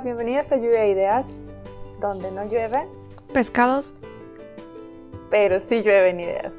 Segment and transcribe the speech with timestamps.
[0.00, 1.28] Hola, bienvenidas a Lluvia de Ideas,
[2.00, 2.88] donde no llueve,
[3.34, 3.94] Pescados.
[5.30, 6.54] pero sí llueven ideas.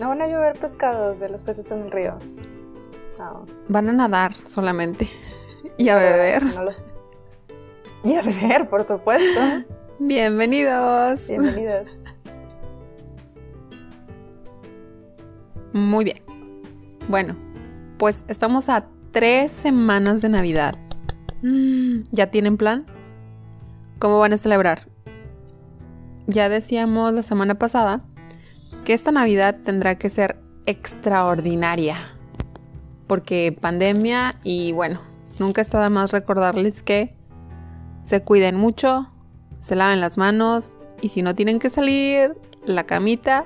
[0.00, 2.18] No van a llover pescados de los peces en el río.
[3.20, 3.46] No.
[3.68, 5.06] Van a nadar solamente.
[5.76, 6.42] Y a beber.
[6.42, 6.82] No los-
[8.02, 9.40] Y a beber, por supuesto.
[10.00, 11.28] Bienvenidos.
[11.28, 11.86] Bienvenidos.
[15.72, 16.20] Muy bien.
[17.08, 17.36] Bueno,
[17.96, 20.74] pues estamos a tres semanas de Navidad.
[22.12, 22.86] ¿Ya tienen plan?
[23.98, 24.88] ¿Cómo van a celebrar?
[26.26, 28.04] Ya decíamos la semana pasada
[28.84, 31.96] que esta Navidad tendrá que ser extraordinaria.
[33.06, 35.00] Porque pandemia y bueno,
[35.38, 37.16] nunca está de más recordarles que
[38.04, 39.10] se cuiden mucho,
[39.58, 43.44] se laven las manos y si no tienen que salir, la camita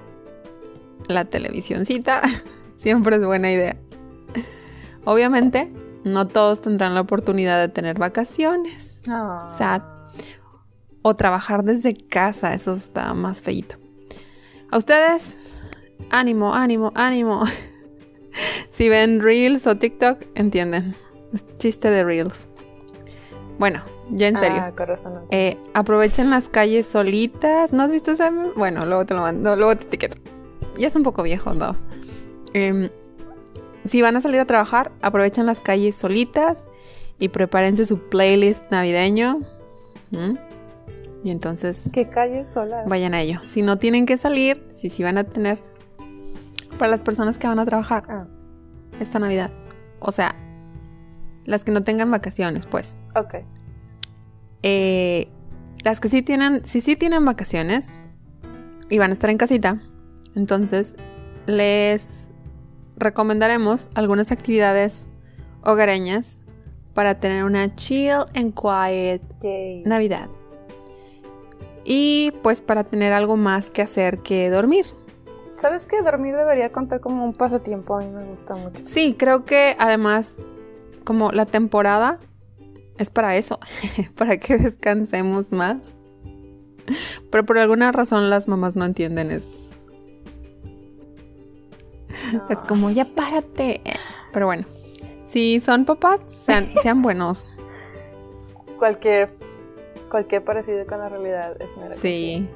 [1.09, 2.23] la televisioncita
[2.77, 3.77] siempre es buena idea.
[5.05, 5.70] Obviamente,
[6.05, 9.48] no todos tendrán la oportunidad de tener vacaciones Ah.
[9.50, 9.83] Sad.
[11.02, 13.77] o trabajar desde casa, eso está más feito.
[14.70, 15.36] A ustedes,
[16.10, 17.44] ánimo, ánimo, ánimo.
[18.70, 20.97] si ven Reels o TikTok, entienden.
[21.32, 22.48] Es chiste de Reels.
[23.58, 24.58] Bueno, ya en serio.
[24.60, 24.72] Ah,
[25.10, 25.27] no.
[25.30, 27.72] Eh, aprovechen las calles solitas.
[27.72, 28.30] ¿No has visto ese?
[28.56, 30.16] Bueno, luego te lo mando, luego te etiqueto.
[30.78, 31.77] Ya es un poco viejo, ¿no?
[32.52, 32.88] Em,
[33.87, 36.69] si van a salir a trabajar, aprovechen las calles solitas
[37.19, 39.41] y prepárense su playlist navideño.
[40.11, 40.35] ¿Mm?
[41.25, 42.87] Y entonces ¿Qué calles solas?
[42.87, 43.41] vayan a ello.
[43.47, 45.62] Si no tienen que salir, si sí van a tener
[46.79, 48.27] para las personas que van a trabajar Ah,
[49.01, 49.51] esta Navidad.
[50.01, 50.35] O sea,
[51.47, 52.95] las que no tengan vacaciones, pues.
[53.15, 53.37] ok.
[54.62, 55.29] Eh,
[55.83, 57.93] las que sí tienen, si sí tienen vacaciones
[58.89, 59.81] y van a estar en casita,
[60.35, 60.97] entonces
[61.47, 62.23] les
[62.97, 65.06] recomendaremos algunas actividades
[65.62, 66.41] hogareñas
[66.94, 69.22] para tener una chill and quiet.
[69.84, 70.28] Navidad.
[71.84, 74.87] Y pues para tener algo más que hacer que dormir.
[75.56, 77.97] ¿Sabes que dormir debería contar como un pasatiempo?
[77.97, 78.82] A mí me gusta mucho.
[78.84, 80.37] Sí, creo que además
[81.05, 82.19] como la temporada
[82.99, 83.61] es para eso,
[84.16, 85.97] para que descansemos más.
[87.31, 89.53] Pero por alguna razón las mamás no entienden eso.
[92.48, 93.80] Es como, ya párate.
[94.32, 94.64] Pero bueno,
[95.26, 97.47] si son papás, sean, sean buenos.
[98.78, 99.36] Cualquier,
[100.10, 102.48] cualquier parecido con la realidad es mera Sí.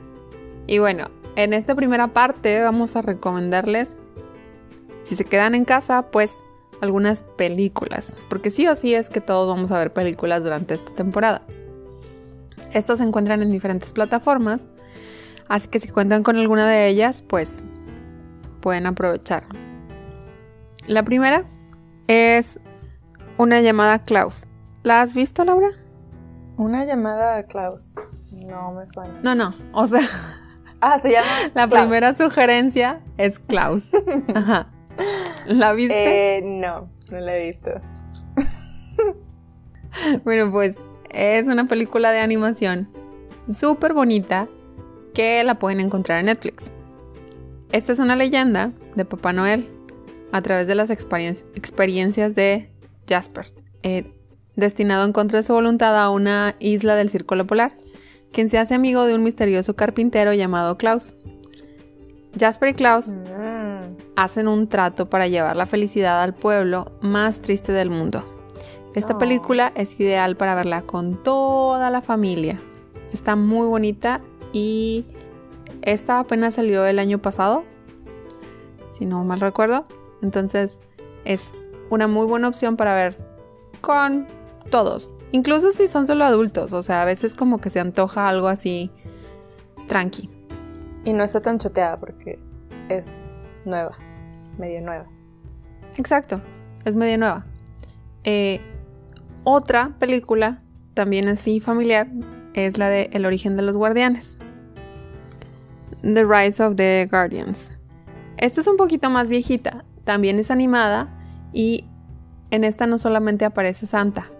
[0.66, 3.96] Y bueno, en esta primera parte vamos a recomendarles,
[5.04, 6.36] si se quedan en casa, pues
[6.80, 8.16] algunas películas.
[8.28, 11.42] Porque sí o sí es que todos vamos a ver películas durante esta temporada.
[12.72, 14.66] Estas se encuentran en diferentes plataformas.
[15.48, 17.64] Así que si cuentan con alguna de ellas, pues
[18.68, 19.44] pueden aprovechar.
[20.86, 21.46] La primera
[22.06, 22.60] es
[23.38, 24.46] una llamada Klaus.
[24.82, 25.70] ¿La has visto, Laura?
[26.58, 27.94] Una llamada a Klaus.
[28.30, 29.20] No me suena.
[29.22, 29.54] No, no.
[29.72, 30.02] O sea,
[30.82, 31.26] Ah, se llama.
[31.54, 31.84] La Klaus.
[31.86, 33.90] primera sugerencia es Klaus.
[34.34, 34.66] Ajá.
[35.46, 36.36] ¿La viste?
[36.36, 37.70] Eh, no, no la he visto.
[40.24, 40.76] Bueno, pues
[41.08, 42.90] es una película de animación
[43.50, 44.46] súper bonita
[45.14, 46.70] que la pueden encontrar en Netflix.
[47.72, 49.68] Esta es una leyenda de Papá Noel
[50.32, 52.70] a través de las experien- experiencias de
[53.08, 53.52] Jasper,
[53.82, 54.12] eh,
[54.56, 57.76] destinado en contra de su voluntad a una isla del Círculo Polar,
[58.32, 61.14] quien se hace amigo de un misterioso carpintero llamado Klaus.
[62.38, 67.72] Jasper y Klaus Mm, hacen un trato para llevar la felicidad al pueblo más triste
[67.72, 68.24] del mundo.
[68.94, 69.18] Esta Oh.
[69.18, 72.60] película es ideal para verla con toda la familia.
[73.12, 74.20] Está muy bonita
[74.52, 75.04] y
[75.82, 77.64] esta apenas salió el año pasado,
[78.92, 79.86] si no mal recuerdo.
[80.22, 80.80] Entonces
[81.24, 81.52] es
[81.90, 83.16] una muy buena opción para ver
[83.80, 84.26] con
[84.70, 86.72] todos, incluso si son solo adultos.
[86.72, 88.90] O sea, a veces como que se antoja algo así
[89.86, 90.30] tranqui.
[91.04, 92.38] Y no está tan choteada porque
[92.88, 93.26] es
[93.64, 93.96] nueva,
[94.58, 95.06] medio nueva.
[95.96, 96.40] Exacto,
[96.84, 97.46] es medio nueva.
[98.24, 98.60] Eh,
[99.44, 100.62] otra película,
[100.94, 102.08] también así familiar,
[102.54, 104.36] es la de El origen de los guardianes.
[106.02, 107.70] The Rise of the Guardians.
[108.36, 111.08] Esta es un poquito más viejita, también es animada
[111.52, 111.84] y
[112.50, 114.30] en esta no solamente aparece Santa,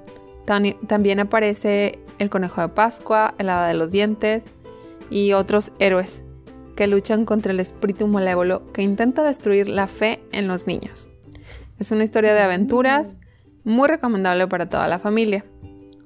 [0.47, 4.45] también aparece el conejo de Pascua, el hada de los dientes
[5.11, 6.25] y otros héroes
[6.77, 11.11] que luchan contra el espíritu malévolo que intenta destruir la fe en los niños.
[11.79, 13.19] Es una historia de aventuras
[13.65, 15.45] muy recomendable para toda la familia.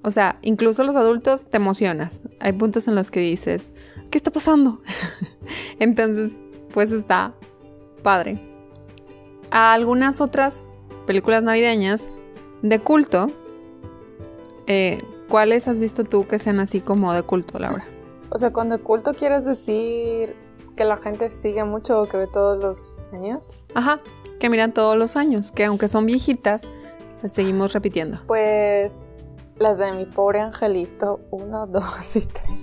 [0.02, 2.22] O sea, incluso los adultos te emocionas.
[2.40, 3.70] Hay puntos en los que dices,
[4.12, 4.78] ¿qué está pasando?
[5.80, 6.38] Entonces,
[6.72, 7.34] pues está
[8.02, 8.40] padre.
[9.50, 10.66] A algunas otras
[11.06, 12.10] películas navideñas
[12.60, 13.28] de culto,
[14.66, 17.84] eh, ¿cuáles has visto tú que sean así como de culto, Laura?
[18.30, 20.36] O sea, cuando de culto quieres decir
[20.76, 23.58] que la gente sigue mucho o que ve todos los años.
[23.74, 24.00] Ajá,
[24.38, 26.62] que miran todos los años, que aunque son viejitas,
[27.22, 28.20] las seguimos repitiendo.
[28.26, 29.06] Pues
[29.58, 32.62] las de mi pobre angelito, uno, dos y tres.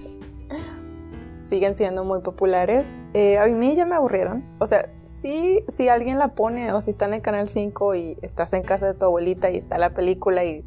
[1.40, 2.98] Siguen siendo muy populares.
[3.14, 4.44] Eh, a mí ya me aburrieron.
[4.60, 8.18] O sea, sí, si alguien la pone o si está en el canal 5 y
[8.22, 10.66] estás en casa de tu abuelita y está la película y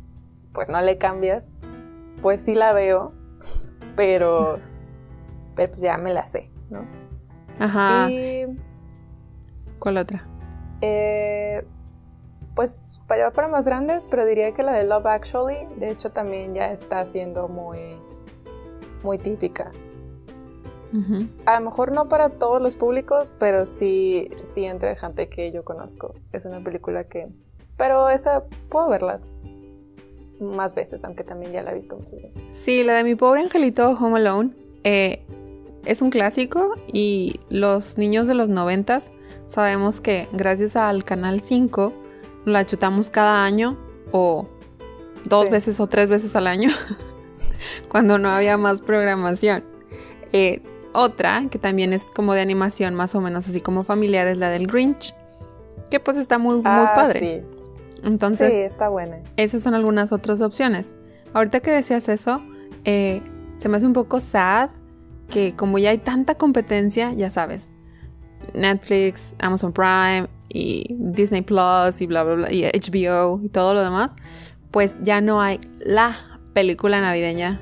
[0.55, 1.53] pues no le cambias,
[2.23, 3.13] pues sí la veo,
[3.97, 4.57] pero,
[5.55, 6.87] pero pues ya me la sé, ¿no?
[7.59, 8.09] Ajá.
[8.11, 8.47] Y
[9.79, 10.27] ¿Cuál otra?
[10.81, 11.65] eh,
[12.55, 16.55] pues para para más grandes, pero diría que la de Love Actually, de hecho también
[16.55, 18.01] ya está siendo muy,
[19.03, 19.71] muy típica.
[21.47, 25.63] A lo mejor no para todos los públicos, pero sí, sí entre gente que yo
[25.65, 26.15] conozco.
[26.33, 27.29] Es una película que...
[27.77, 29.21] Pero esa puedo verla
[30.41, 32.33] más veces, aunque también ya la he visto muchas veces.
[32.55, 34.51] Sí, la de mi pobre angelito Home Alone
[34.85, 35.25] eh,
[35.85, 39.13] es un clásico y los niños de los noventas
[39.47, 41.93] sabemos que gracias al Canal 5
[42.45, 43.79] la chutamos cada año
[44.11, 44.49] o
[45.29, 45.51] dos Sí.
[45.53, 46.71] veces o tres veces al año
[47.89, 49.65] cuando no había más programación.
[50.33, 50.61] Eh,
[50.93, 54.49] otra que también es como de animación más o menos así como familiar es la
[54.51, 55.15] del Grinch
[55.91, 57.21] que pues está muy, muy Ah, padre.
[57.21, 57.47] Sí.
[58.03, 59.19] Entonces sí, está buena.
[59.37, 60.97] esas son algunas otras opciones.
[61.35, 62.43] Ahorita que decías eso,
[62.85, 63.21] eh,
[63.59, 64.71] se me hace un poco sad
[65.29, 67.71] que como ya hay tanta competencia, ya sabes,
[68.55, 73.83] Netflix, Amazon Prime y Disney Plus y bla, bla, bla, y HBO y todo lo
[73.83, 74.13] demás,
[74.71, 76.17] pues ya no hay la
[76.55, 77.61] película navideña,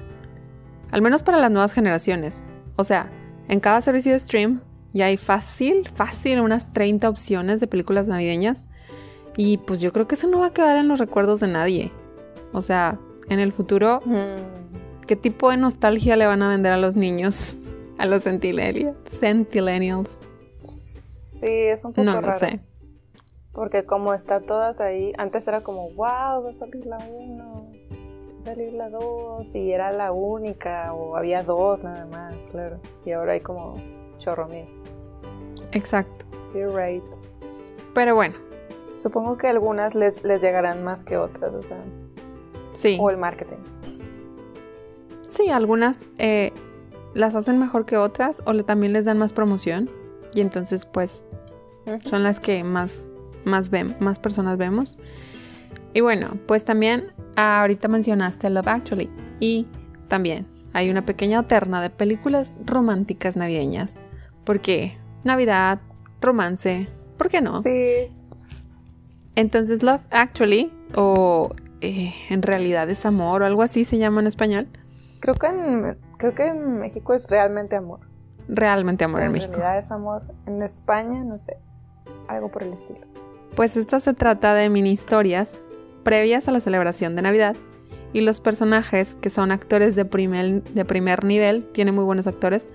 [0.90, 2.44] al menos para las nuevas generaciones.
[2.76, 3.10] O sea,
[3.50, 4.62] en cada servicio de stream
[4.92, 8.66] ya hay fácil, fácil unas 30 opciones de películas navideñas.
[9.36, 11.92] Y pues yo creo que eso no va a quedar en los recuerdos de nadie.
[12.52, 12.98] O sea,
[13.28, 17.54] en el futuro, Mm, ¿qué tipo de nostalgia le van a vender a los niños?
[17.98, 18.24] A los.
[18.24, 20.18] Centennials.
[20.64, 22.38] Sí, es un poco No lo raro.
[22.38, 22.60] sé.
[23.52, 27.60] Porque como está todas ahí, antes era como, wow, va a salir la 1, va
[27.60, 27.79] a
[28.44, 32.78] salir la 2, y era la única, o había dos nada más, claro.
[33.04, 33.76] Y ahora hay como
[34.18, 34.68] chorro mil.
[35.72, 36.26] Exacto.
[36.54, 37.04] You're right.
[37.94, 38.34] Pero bueno,
[38.96, 41.82] Supongo que algunas les, les llegarán más que otras, o sea,
[42.74, 42.98] sí.
[43.00, 43.56] o el marketing.
[45.26, 46.52] Sí, algunas eh,
[47.14, 49.88] las hacen mejor que otras o le- también les dan más promoción.
[50.34, 51.24] Y entonces pues
[52.04, 53.08] son las que más,
[53.44, 54.98] más, ven, más personas vemos.
[55.92, 59.10] Y bueno, pues también ah, ahorita mencionaste Love Actually.
[59.40, 59.66] Y
[60.08, 63.98] también hay una pequeña terna de películas románticas navideñas.
[64.44, 65.80] Porque Navidad,
[66.20, 67.60] romance, ¿por qué no?
[67.62, 68.10] Sí,
[69.34, 71.50] Entonces Love Actually, o
[71.80, 74.68] eh, en realidad es amor o algo así se llama en español.
[75.20, 78.00] creo que en, creo que en México es realmente amor.
[78.48, 79.52] Realmente amor en en México.
[79.52, 80.22] realidad es amor.
[80.46, 81.58] En España, no sé,
[82.28, 83.00] algo por el estilo.
[83.54, 85.58] Pues esta se trata de mini historias
[86.02, 87.56] previas a la celebración de Navidad
[88.12, 92.68] y los personajes, que son actores de primer, de primer nivel, tiene muy buenos actores,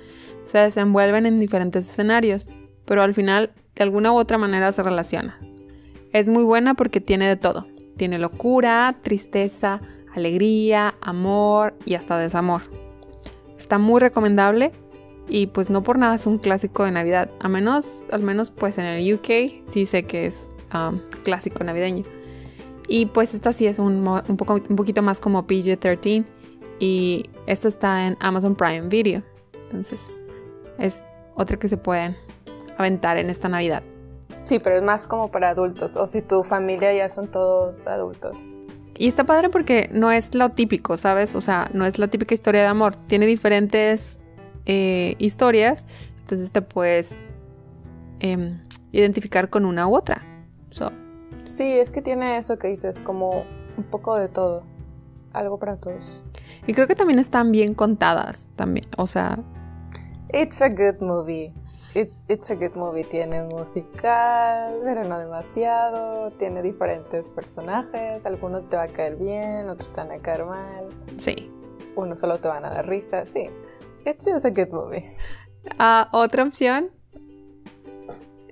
[0.44, 2.50] se desenvuelven en diferentes escenarios,
[2.86, 5.40] pero al final de alguna u otra manera se relaciona.
[6.14, 7.68] Es muy buena porque tiene de todo.
[7.98, 9.82] Tiene locura, tristeza,
[10.14, 12.62] alegría, amor y hasta desamor.
[13.58, 14.72] Está muy recomendable
[15.28, 17.30] y pues no por nada es un clásico de Navidad.
[17.40, 22.06] A menos, al menos pues en el UK sí sé que es um, clásico navideño.
[22.88, 26.26] Y pues esta sí es un, un, poco, un poquito más como PG-13
[26.80, 29.24] y esta está en Amazon Prime Video.
[29.64, 30.12] Entonces
[30.78, 31.04] es
[31.36, 32.16] otra que se pueden
[32.78, 33.84] aventar en esta Navidad.
[34.44, 38.38] Sí, pero es más como para adultos, o si tu familia ya son todos adultos.
[38.98, 41.36] Y está padre porque no es lo típico, ¿sabes?
[41.36, 42.96] O sea, no es la típica historia de amor.
[43.08, 44.20] Tiene diferentes
[44.66, 45.86] eh, historias,
[46.20, 47.10] entonces te puedes
[48.20, 48.62] em,
[48.92, 50.24] identificar con una u otra.
[50.70, 50.92] So,
[51.46, 53.46] Sí, es que tiene eso que dices, como
[53.78, 54.66] un poco de todo.
[55.34, 56.24] Algo para todos.
[56.68, 58.86] y creo que también están bien contadas, también.
[58.98, 59.40] O sea,
[60.34, 61.54] It's a good movie.
[61.94, 63.04] It- it's a good movie.
[63.06, 66.32] Tiene musical, pero no demasiado.
[66.32, 68.26] Tiene diferentes personajes.
[68.26, 70.88] Algunos te va a caer bien, otros te van a caer mal.
[71.18, 71.52] sí.
[71.96, 73.26] Unos solo te van a dar risa.
[73.26, 73.50] Sí.
[74.06, 75.06] It's just a good movie.
[75.80, 76.92] Ah, otra opción.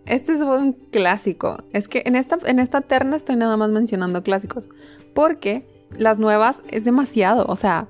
[0.05, 1.57] Este es un clásico.
[1.72, 4.69] Es que en esta, en esta terna estoy nada más mencionando clásicos.
[5.13, 5.65] Porque
[5.98, 7.45] las nuevas es demasiado.
[7.48, 7.88] O sea,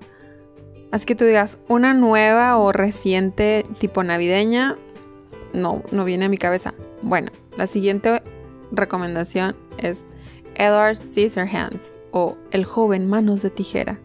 [0.91, 4.77] así que tú digas, una nueva o reciente tipo navideña,
[5.53, 6.73] no, no viene a mi cabeza.
[7.01, 8.21] Bueno, la siguiente
[8.71, 10.05] recomendación es
[10.55, 13.99] Edward Scissorhands o El joven manos de tijera.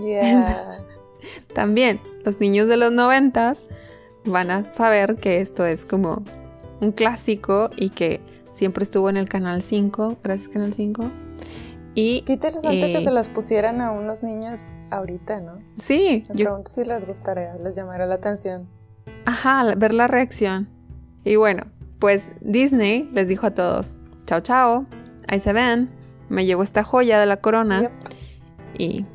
[0.00, 0.84] Yeah.
[1.54, 3.66] También, los niños de los noventas
[4.24, 6.24] van a saber que esto es como
[6.84, 8.20] un clásico y que
[8.52, 11.10] siempre estuvo en el canal 5, gracias Canal 5.
[11.96, 15.58] Y Qué interesante que eh, se las pusieran a unos niños ahorita, ¿no?
[15.78, 18.68] sí, Me yo pregunto si les gustaría, les llamará la atención.
[19.26, 20.68] Ajá, ver la reacción.
[21.24, 21.62] Y bueno,
[22.00, 23.94] pues Disney les dijo a todos,
[24.26, 24.86] chao chao,
[25.28, 25.88] ahí se ven,
[26.28, 27.92] me llevo esta joya de la corona Yep.
[28.78, 29.06] y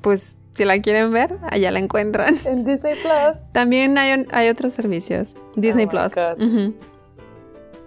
[0.00, 2.36] pues si la quieren ver, allá la encuentran.
[2.46, 3.52] En Disney Plus.
[3.52, 6.12] También hay, hay otros servicios, Disney Oh Plus.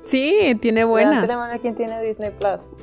[0.06, 1.28] Sí, tiene buenas.
[1.28, 2.78] la mano quien tiene Disney Plus.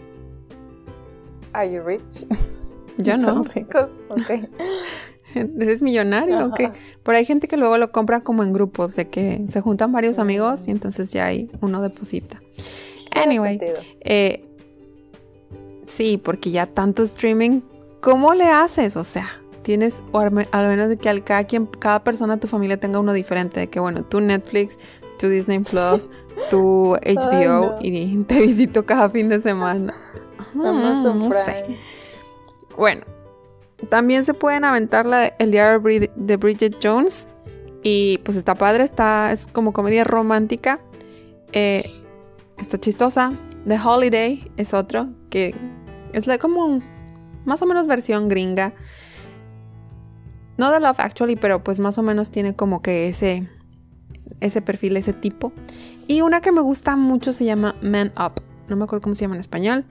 [1.53, 2.27] Are you rich?
[2.99, 3.23] Yo no.
[3.23, 3.91] ¿Son ricos?
[4.09, 4.49] Ok.
[5.35, 6.67] ¿Eres millonario o qué?
[6.67, 6.75] Ajá.
[7.03, 10.19] Pero hay gente que luego lo compra como en grupos, de que se juntan varios
[10.19, 12.41] amigos y entonces ya hay uno deposita.
[13.13, 13.81] Anyway, sentido.
[14.01, 14.45] Eh,
[15.87, 17.61] sí, porque ya tanto streaming,
[18.01, 18.97] ¿cómo le haces?
[18.97, 19.29] O sea,
[19.67, 22.47] tienes, o al, me- al menos de que al cada quien, cada persona de tu
[22.47, 24.79] familia tenga uno diferente, de que bueno, tú Netflix,
[25.19, 26.09] tú Disney Plus,
[26.51, 27.79] tú HBO no.
[27.81, 29.93] y te visito cada fin de semana.
[30.55, 31.51] Amazon Mm, no sé.
[31.65, 31.79] Prime.
[32.77, 33.05] Bueno,
[33.89, 35.81] también se pueden aventar la El diario
[36.15, 37.27] de Bridget Jones.
[37.83, 40.81] Y pues está padre, está, es como comedia romántica.
[41.53, 41.89] Eh,
[42.59, 43.33] está chistosa.
[43.67, 45.55] The Holiday es otro que
[46.13, 46.81] es la- como
[47.45, 48.73] más o menos versión gringa.
[50.57, 53.49] No de Love Actually, pero pues más o menos tiene como que ese,
[54.41, 55.53] ese perfil, ese tipo.
[56.07, 58.43] Y una que me gusta mucho se llama Man Up.
[58.69, 59.85] No me acuerdo cómo se llama en español,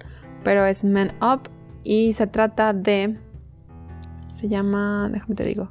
[0.43, 1.49] pero es Man Up
[1.83, 3.17] y se trata de...
[4.33, 5.69] Se llama, déjame te digo,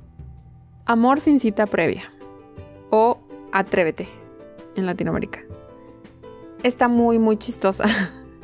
[0.86, 2.12] Amor sin cita previa
[2.90, 3.18] o
[3.52, 4.08] Atrévete
[4.76, 5.40] en Latinoamérica.
[6.62, 7.84] Está muy, muy chistosa.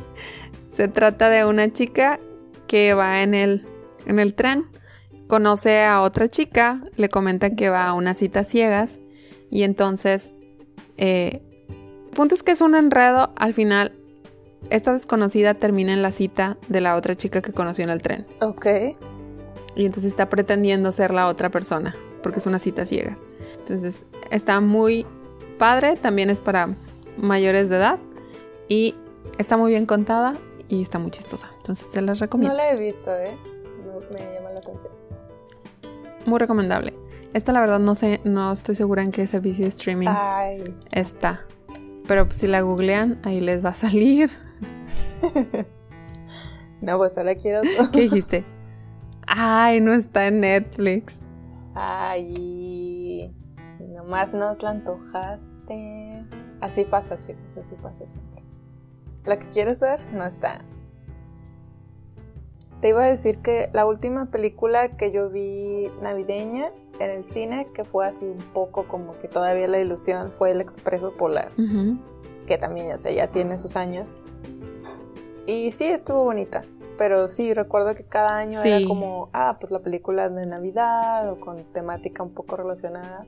[0.72, 2.18] se trata de una chica
[2.66, 3.66] que va en el,
[4.06, 4.66] en el tren,
[5.30, 8.98] conoce a otra chica, le comenta que va a unas citas ciegas
[9.50, 10.34] y entonces...
[10.98, 11.40] Eh,
[12.14, 13.92] punto es que es un enredo, al final
[14.68, 18.26] esta desconocida termina en la cita de la otra chica que conoció en el tren.
[18.42, 18.66] Ok.
[19.76, 23.20] Y entonces está pretendiendo ser la otra persona, porque es una cita ciegas.
[23.60, 25.06] Entonces está muy
[25.58, 26.74] padre, también es para
[27.16, 27.98] mayores de edad
[28.68, 28.94] y
[29.38, 30.34] está muy bien contada
[30.68, 31.50] y está muy chistosa.
[31.58, 32.56] Entonces se las No recomiendo.
[32.56, 33.34] la he visto, ¿eh?
[34.12, 34.92] Me llama la atención.
[36.26, 36.94] Muy recomendable.
[37.32, 40.74] Esta la verdad no sé, no estoy segura en qué servicio de streaming Ay.
[40.92, 41.42] está.
[42.08, 44.30] Pero si la googlean, ahí les va a salir.
[46.80, 47.60] No, pues ahora quiero.
[47.60, 47.90] todo.
[47.92, 48.44] ¿Qué dijiste?
[49.26, 51.20] Ay, no está en Netflix.
[51.74, 53.34] Ay.
[53.78, 56.24] Nomás nos la antojaste.
[56.60, 58.42] Así pasa, chicos, así pasa siempre.
[59.24, 60.62] La que quieres ver no está.
[62.80, 67.68] Te iba a decir que la última película que yo vi navideña en el cine,
[67.74, 71.98] que fue así un poco como que todavía la ilusión, fue El Expreso Polar, Ujú.
[72.46, 74.18] que también, o sea, ya tiene sus años.
[75.46, 76.64] Y sí, estuvo bonita.
[76.96, 78.84] Pero sí, recuerdo que cada año era Sí.
[78.86, 83.26] como, ah, pues la película de Navidad o con temática un poco relacionada.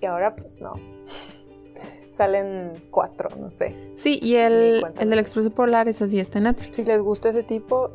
[0.00, 0.72] Y ahora, pues no.
[2.10, 3.76] Salen cuatro, no sé.
[3.96, 6.76] Sí, y el, cuenta el del me Expreso Polar, ese sí está en Netflix.
[6.76, 7.90] Si les gusta ese tipo,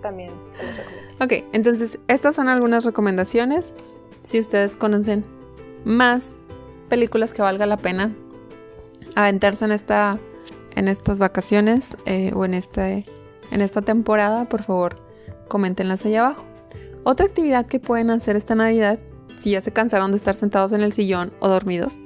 [0.00, 0.32] también.
[1.20, 3.74] Ok, entonces estas son algunas recomendaciones.
[4.22, 5.24] Si ustedes conocen
[5.84, 6.36] más
[6.88, 8.14] películas que valga la pena
[9.16, 10.18] aventarse en esta
[10.76, 13.04] en estas vacaciones eh, o en este
[13.50, 14.96] en esta temporada, por favor,
[15.48, 16.44] coméntenlas allá abajo.
[17.02, 18.98] Otra actividad que pueden hacer esta Navidad,
[19.38, 21.98] si ya se cansaron de estar sentados en el sillón o dormidos,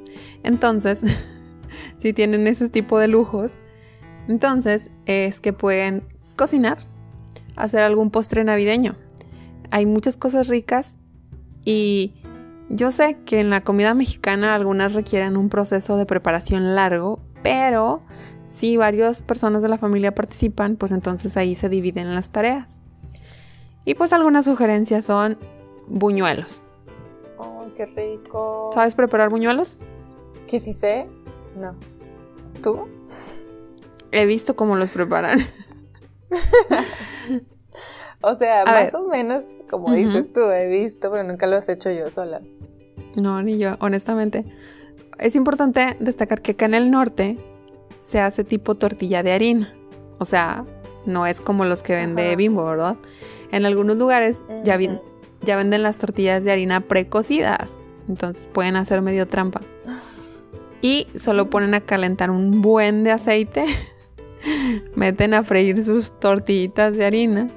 [0.42, 1.02] entonces,
[1.98, 3.58] si tienen ese tipo de lujos,
[4.28, 6.04] entonces es que pueden
[6.36, 6.78] cocinar,
[7.56, 8.96] hacer algún postre navideño.
[9.70, 10.96] Hay muchas cosas ricas
[11.64, 12.14] y
[12.68, 18.02] yo sé que en la comida mexicana algunas requieren un proceso de preparación largo, pero
[18.46, 22.80] si varias personas de la familia participan, pues entonces ahí se dividen las tareas.
[23.84, 25.38] Y pues algunas sugerencias son
[25.88, 26.62] buñuelos.
[27.36, 28.70] ¡Oh, qué rico!
[28.72, 29.78] ¿Sabes preparar buñuelos?
[30.46, 31.08] ¿Que sí sé?
[31.56, 31.76] No.
[32.62, 32.88] ¿Tú?
[34.12, 35.40] He visto cómo los preparan.
[38.22, 38.96] O sea, A más ver.
[38.96, 42.40] o menos, como dices tú, he visto, pero nunca lo has hecho yo sola.
[43.16, 44.44] No, ni yo, honestamente.
[45.18, 47.36] Es importante destacar que acá en el norte
[47.98, 49.74] se hace tipo tortilla de harina.
[50.20, 50.64] O sea,
[51.04, 52.36] no es como los que vende Ajá.
[52.36, 52.96] Bimbo, ¿verdad?
[53.52, 54.98] En algunos lugares ya, vi-
[55.42, 57.78] ya venden las tortillas de harina precocidas.
[58.08, 59.60] Entonces pueden hacer medio trampa.
[60.80, 63.64] Y solo ponen a calentar un buen de aceite.
[64.96, 67.48] Meten a freír sus tortillitas de harina.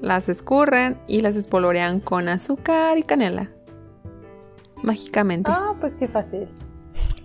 [0.00, 3.50] las escurren y las espolvorean con azúcar y canela.
[4.82, 5.50] Mágicamente.
[5.52, 6.46] Ah, pues qué fácil.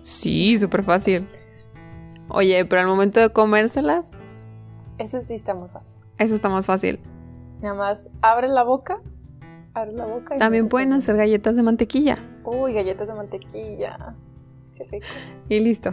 [0.02, 1.26] Sí, súper fácil.
[2.28, 4.12] Oye, pero al momento de comérselas,
[4.98, 6.00] Eso sí está muy fácil.
[6.18, 7.00] eso está más fácil.
[7.60, 9.02] Nada más abres la boca,
[9.74, 12.18] abres la boca y También pueden hacer galletas de mantequilla.
[12.44, 14.14] Uy, galletas de mantequilla.
[14.74, 15.06] Qué rico.
[15.50, 15.92] Y listo.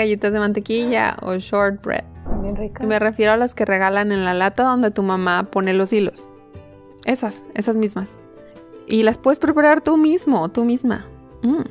[0.00, 2.04] Galletas de mantequilla o shortbread.
[2.24, 2.86] Son bien ricas.
[2.86, 6.30] Me refiero a las que regalan en la lata donde tu mamá pone los hilos.
[7.04, 8.16] Esas, esas mismas.
[8.86, 11.04] Y las puedes preparar tú mismo, tú misma.
[11.42, 11.64] Mm.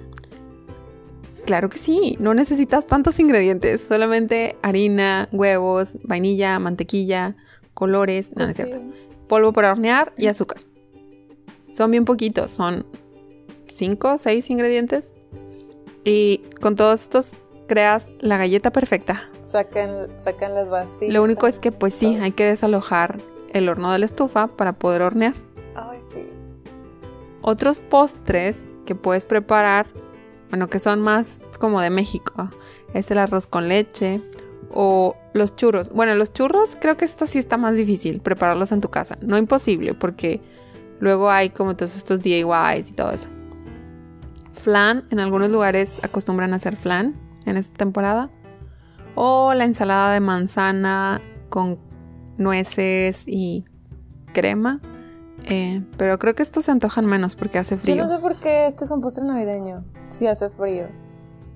[1.45, 7.35] Claro que sí, no necesitas tantos ingredientes, solamente harina, huevos, vainilla, mantequilla,
[7.73, 8.79] colores, no, no es cierto,
[9.27, 10.59] polvo para hornear y azúcar.
[11.73, 12.85] Son bien poquitos, son
[13.73, 15.15] 5 o 6 ingredientes.
[16.05, 19.23] Y con todos estos creas la galleta perfecta.
[19.41, 21.13] Sacan, sacan las vasijas.
[21.13, 23.21] Lo único es que pues sí, hay que desalojar
[23.53, 25.35] el horno de la estufa para poder hornear.
[25.75, 26.27] Ay, sí.
[27.41, 29.87] Otros postres que puedes preparar,
[30.49, 32.49] bueno, que son más como de México,
[32.93, 34.19] es el arroz con leche
[34.71, 35.89] o los churros.
[35.89, 39.17] Bueno, los churros creo que esto sí está más difícil, prepararlos en tu casa.
[39.21, 40.41] No imposible, porque
[40.99, 43.29] luego hay como todos estos DIYs y todo eso.
[44.53, 48.29] Flan, en algunos lugares acostumbran a hacer flan en esta temporada.
[49.15, 51.79] O la ensalada de manzana con
[52.37, 53.65] nueces y
[54.33, 54.81] crema.
[55.45, 58.05] Eh, pero creo que estos se antojan menos porque hace Yo frío.
[58.05, 59.83] no sé por qué este es un postre navideño.
[60.09, 60.87] Sí hace frío.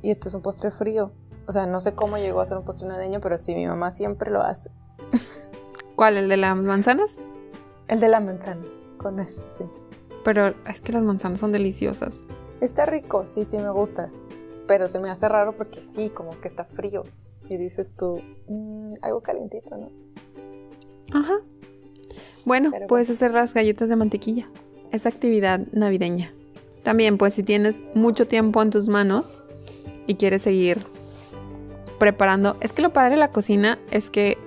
[0.02, 1.12] Y esto es un postre frío.
[1.48, 3.92] O sea, no sé cómo llegó a ser un postre navideño, pero sí, mi mamá
[3.92, 4.72] siempre lo hace.
[5.96, 6.18] ¿Cuál?
[6.18, 7.18] ¿El de las manzanas?
[7.88, 8.64] El de la manzana.
[8.98, 9.66] Con ese, sí.
[10.24, 12.24] Pero es que las manzanas son deliciosas.
[12.62, 14.10] Está rico, sí, sí me gusta.
[14.68, 17.04] Pero se me hace raro porque sí, como que está frío.
[17.50, 19.90] Y dices tú, "Mm, algo calientito, ¿no?
[21.14, 21.40] Ajá.
[22.46, 24.50] Bueno, Pero puedes hacer las galletas de mantequilla.
[24.92, 26.34] Es actividad navideña.
[26.84, 29.32] También, pues si tienes mucho tiempo en tus manos
[30.08, 30.80] y quieres seguir
[32.00, 34.38] preparando, es que lo padre de la cocina es que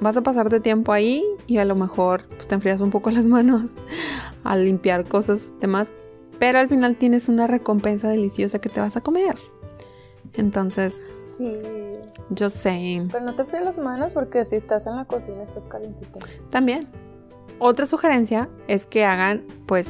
[0.00, 3.24] vas a pasarte tiempo ahí y a lo mejor pues, te enfrías un poco las
[3.24, 3.76] manos
[4.44, 5.94] al limpiar cosas demás,
[6.38, 9.36] pero al final tienes una recompensa deliciosa que te vas a comer.
[10.36, 11.02] Entonces,
[11.36, 11.58] Sí.
[12.30, 13.04] yo sé.
[13.10, 16.18] Pero no te fríes las manos porque si estás en la cocina estás calientito.
[16.50, 16.88] También.
[17.58, 19.88] Otra sugerencia es que hagan, pues,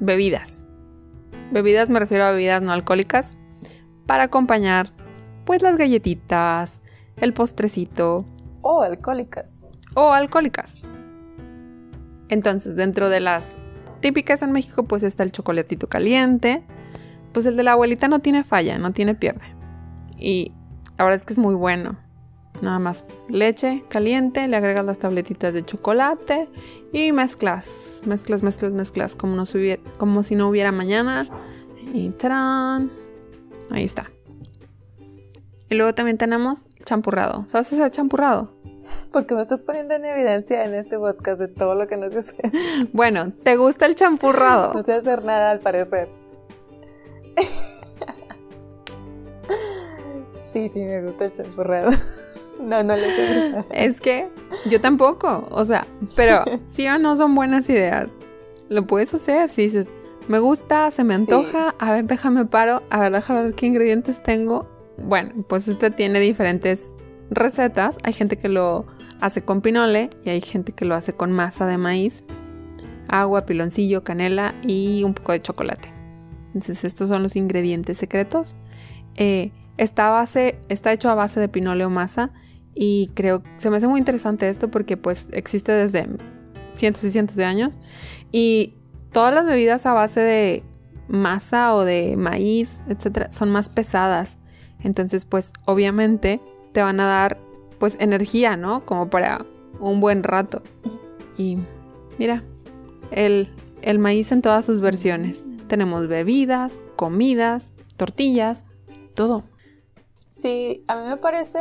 [0.00, 0.62] bebidas.
[1.52, 3.36] Bebidas me refiero a bebidas no alcohólicas
[4.06, 4.92] para acompañar,
[5.44, 6.82] pues, las galletitas,
[7.16, 8.24] el postrecito
[8.62, 9.60] O alcohólicas.
[9.94, 10.82] o alcohólicas.
[12.28, 13.56] Entonces, dentro de las
[14.00, 16.64] típicas en México, pues está el chocolatito caliente.
[17.32, 19.51] Pues el de la abuelita no tiene falla, no tiene pierde.
[20.22, 20.52] Y
[20.98, 21.98] la verdad es que es muy bueno.
[22.60, 26.48] Nada más leche caliente, le agregas las tabletitas de chocolate
[26.92, 31.26] y mezclas, mezclas, mezclas, mezclas, como, no hubiera- como si no hubiera mañana.
[31.92, 32.92] Y ¡tarán!
[33.70, 34.10] Ahí está.
[35.70, 37.44] Y luego también tenemos champurrado.
[37.48, 38.52] ¿Sabes hacer champurrado?
[39.12, 42.18] Porque me estás poniendo en evidencia en este podcast de todo lo que no sé
[42.18, 42.52] hacer.
[42.92, 44.72] Bueno, ¿te gusta el champurrado?
[44.74, 46.08] No sé hacer nada al parecer.
[50.52, 51.90] Sí, sí, me gusta champurrado.
[52.60, 53.64] No, no le sé.
[53.72, 54.28] Es que
[54.70, 55.84] yo tampoco, o sea,
[56.14, 58.14] pero sí o no son buenas ideas.
[58.68, 59.88] Lo puedes hacer si dices,
[60.28, 64.22] me gusta, se me antoja, a ver, déjame paro, a ver, déjame ver qué ingredientes
[64.22, 64.68] tengo.
[64.96, 66.94] Bueno, pues este tiene diferentes
[67.30, 67.98] recetas.
[68.04, 68.86] Hay gente que lo
[69.20, 72.24] hace con pinole y hay gente que lo hace con masa de maíz,
[73.08, 75.92] agua, piloncillo, canela y un poco de chocolate.
[76.48, 78.54] Entonces estos son los ingredientes secretos.
[79.16, 82.30] Eh, esta base está hecho a base de pinole o masa
[82.74, 86.08] y creo se me hace muy interesante esto porque pues existe desde
[86.74, 87.78] cientos y cientos de años
[88.30, 88.74] y
[89.12, 90.62] todas las bebidas a base de
[91.08, 94.38] masa o de maíz, etcétera, son más pesadas.
[94.80, 96.40] Entonces, pues obviamente
[96.72, 97.38] te van a dar
[97.78, 98.84] pues energía, ¿no?
[98.84, 99.44] Como para
[99.78, 100.62] un buen rato.
[101.36, 101.58] Y
[102.18, 102.42] mira,
[103.10, 103.48] el,
[103.82, 105.46] el maíz en todas sus versiones.
[105.68, 108.64] Tenemos bebidas, comidas, tortillas,
[109.14, 109.44] todo.
[110.32, 111.58] Sí, a mí me parece,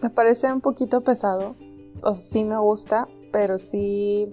[0.00, 1.56] me parece un poquito pesado.
[2.02, 4.30] O sea, sí me gusta, pero sí,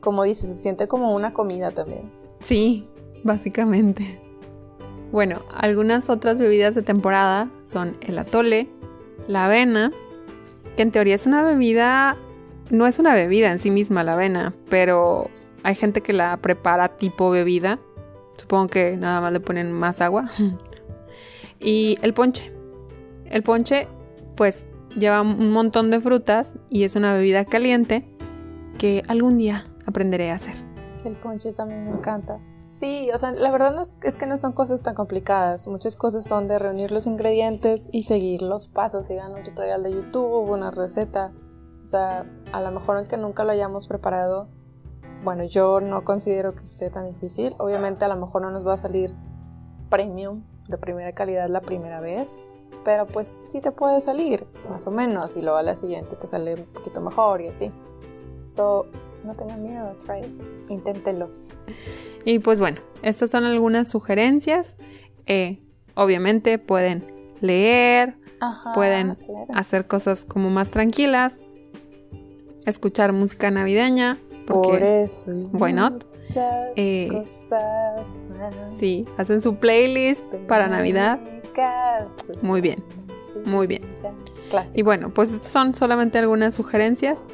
[0.00, 2.10] como dices, se siente como una comida también.
[2.40, 2.84] Sí,
[3.22, 4.20] básicamente.
[5.12, 8.68] Bueno, algunas otras bebidas de temporada son el atole,
[9.28, 9.92] la avena,
[10.76, 12.18] que en teoría es una bebida,
[12.70, 15.30] no es una bebida en sí misma la avena, pero
[15.62, 17.78] hay gente que la prepara tipo bebida.
[18.36, 20.24] Supongo que nada más le ponen más agua.
[21.60, 22.55] y el ponche.
[23.30, 23.88] El ponche,
[24.36, 28.16] pues, lleva un montón de frutas y es una bebida caliente
[28.78, 30.54] que algún día, aprenderé a hacer.
[31.04, 32.40] El ponche también me encanta.
[32.68, 35.68] Sí, o sea, la verdad no es, que no son cosas tan complicadas.
[35.68, 39.06] Muchas cosas son de reunir los ingredientes y seguir los pasos.
[39.06, 41.32] Sigan un tutorial de YouTube, una receta.
[41.82, 44.48] O sea, a lo mejor aunque nunca lo hayamos preparado,
[45.22, 47.54] bueno, yo no considero que esté tan difícil.
[47.58, 49.14] Obviamente a lo mejor no nos va a salir
[49.88, 52.28] premium de primera calidad la primera vez,
[52.84, 56.26] pero pues sí te puede salir, más o menos, y luego a la siguiente te
[56.26, 57.70] sale un poquito mejor y así.
[58.44, 58.86] So,
[59.24, 60.42] no tengan miedo, try it.
[60.70, 61.30] Inténtelo.
[62.24, 64.76] Y pues bueno, estas son algunas sugerencias.
[65.26, 65.60] Eh,
[65.94, 67.04] obviamente pueden
[67.40, 69.46] leer, Ajá, pueden claro.
[69.54, 71.38] hacer cosas como más tranquilas,
[72.66, 74.18] escuchar música navideña.
[74.46, 75.30] Porque, Por eso.
[75.52, 76.04] why not?
[76.28, 78.06] Muchas Eh, cosas
[78.38, 81.18] más Sí, hacen su playlist para Navidad.
[82.42, 82.82] Muy bien,
[83.44, 83.82] muy bien.
[84.50, 84.78] Clásico.
[84.78, 87.24] Y bueno, pues estas son solamente algunas sugerencias.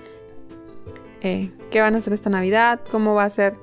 [1.22, 2.80] Eh, ¿Qué van a hacer esta Navidad?
[2.90, 3.54] ¿Cómo va a ser?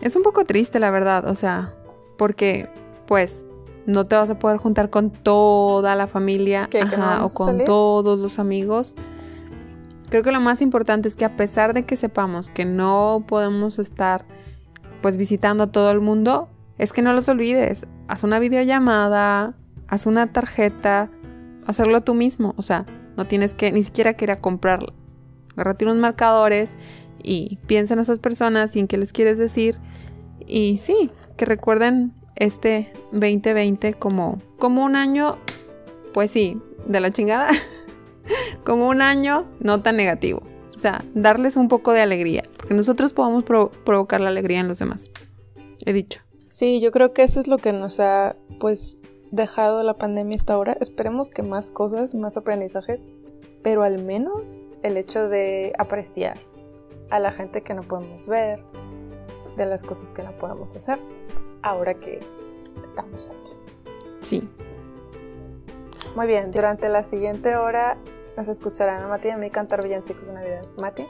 [0.00, 1.74] Es un poco triste, la verdad, o sea,
[2.18, 2.68] porque
[3.06, 3.46] pues
[3.86, 7.28] no te vas a poder juntar con toda la familia ¿Qué, que no ajá, o
[7.32, 7.64] con salir?
[7.66, 8.94] todos los amigos.
[10.08, 13.78] Creo que lo más importante es que a pesar de que sepamos que no podemos
[13.78, 14.24] estar
[15.02, 17.86] pues visitando a todo el mundo, es que no los olvides.
[18.08, 19.56] Haz una videollamada,
[19.88, 21.10] haz una tarjeta,
[21.66, 22.54] hacerlo tú mismo.
[22.56, 24.92] O sea, no tienes que ni siquiera que ir a comprarla.
[25.54, 26.76] Agárrate unos marcadores
[27.22, 29.76] y piensa en esas personas y en qué les quieres decir.
[30.46, 35.38] Y sí, que recuerden este 2020 como, como un año,
[36.12, 37.48] pues sí, de la chingada.
[38.64, 40.42] como un año no tan negativo.
[40.74, 42.44] O sea, darles un poco de alegría.
[42.56, 45.10] Porque nosotros podemos pro- provocar la alegría en los demás.
[45.86, 46.20] He dicho.
[46.48, 48.98] Sí, yo creo que eso es lo que nos ha, pues,
[49.30, 50.76] dejado la pandemia hasta ahora.
[50.80, 53.04] Esperemos que más cosas, más aprendizajes,
[53.62, 56.38] pero al menos el hecho de apreciar
[57.10, 58.62] a la gente que no podemos ver,
[59.56, 60.98] de las cosas que no podemos hacer,
[61.62, 62.20] ahora que
[62.84, 63.52] estamos aquí.
[64.20, 64.48] Sí.
[66.14, 67.96] Muy bien, durante la siguiente hora
[68.36, 70.66] nos escucharán a Mati y a mí cantar villancicos de Navidad.
[70.78, 71.06] Mati,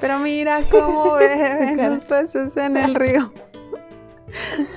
[0.00, 3.32] Pero mira cómo beben los peces en el río.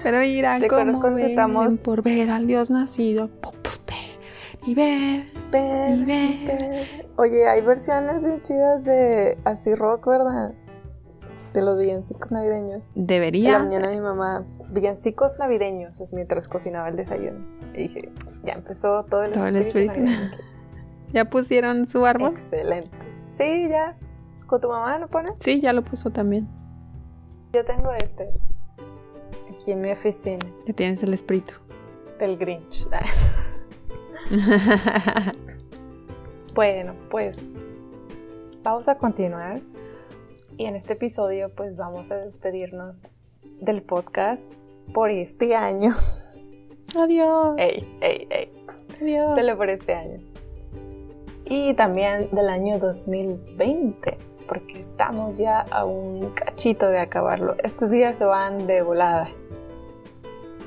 [0.03, 1.81] Pero mira ¿Te acuerdas cómo beben cantamos?
[1.81, 3.29] por ver al Dios nacido.
[4.65, 5.31] Y beben.
[5.49, 6.85] Ven, Y ven.
[7.15, 10.53] Oye, hay versiones bien chidas de así rock, ¿verdad?
[11.53, 12.91] De los villancicos navideños.
[12.95, 13.59] En la Debería.
[13.59, 17.39] mañana mi mamá, villancicos navideños, es mientras cocinaba el desayuno.
[17.73, 18.11] Y dije,
[18.43, 20.01] ya empezó todo el Todo el espíritu.
[21.09, 22.31] ¿Ya pusieron su árbol?
[22.31, 22.91] Excelente.
[23.31, 23.97] Sí, ya.
[24.45, 25.33] ¿Con tu mamá lo pones?
[25.39, 26.47] Sí, ya lo puso también.
[27.53, 28.27] Yo tengo este.
[29.53, 30.45] Aquí en mi oficina.
[30.65, 31.53] Ya tienes el espíritu.
[32.19, 32.87] Del Grinch.
[36.53, 37.47] Bueno, pues
[38.63, 39.61] vamos a continuar
[40.57, 43.03] y en este episodio pues vamos a despedirnos
[43.61, 44.51] del podcast
[44.91, 45.93] por este año.
[46.95, 47.53] Adiós.
[47.59, 48.51] Ey, ey, ey,
[48.99, 49.37] Adiós.
[49.37, 50.19] solo por este año.
[51.49, 54.17] Y también del año 2020,
[54.49, 57.55] porque estamos ya a un cachito de acabarlo.
[57.63, 59.29] Estos días se van de volada.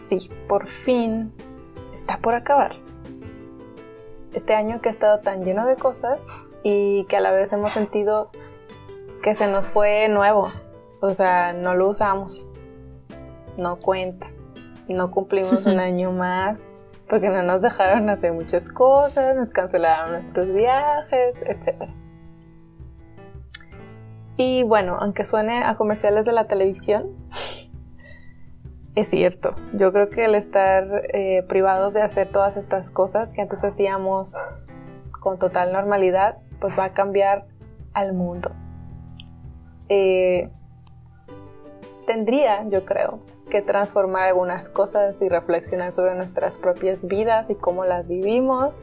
[0.00, 1.34] Sí, por fin
[1.92, 2.76] está por acabar.
[4.32, 6.22] Este año que ha estado tan lleno de cosas
[6.62, 8.30] y que a la vez hemos sentido
[9.22, 10.50] que se nos fue nuevo.
[11.00, 12.48] O sea, no lo usamos.
[13.58, 14.30] No cuenta.
[14.88, 16.66] No cumplimos un año más
[17.10, 21.90] porque no nos dejaron hacer muchas cosas, nos cancelaron nuestros viajes, etc.
[24.36, 27.10] Y bueno, aunque suene a comerciales de la televisión,
[28.94, 29.56] es cierto.
[29.74, 34.34] Yo creo que el estar eh, privados de hacer todas estas cosas que antes hacíamos
[35.10, 37.46] con total normalidad, pues va a cambiar
[37.92, 38.52] al mundo.
[39.88, 40.48] Eh,
[42.06, 43.18] tendría, yo creo,
[43.50, 48.74] que transformar algunas cosas y reflexionar sobre nuestras propias vidas y cómo las vivimos.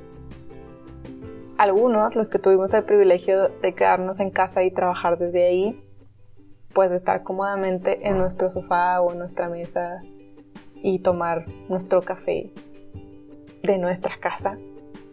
[1.57, 5.83] Algunos, los que tuvimos el privilegio de quedarnos en casa y trabajar desde ahí,
[6.73, 10.01] pues de estar cómodamente en nuestro sofá o en nuestra mesa
[10.75, 12.51] y tomar nuestro café
[13.63, 14.57] de nuestra casa,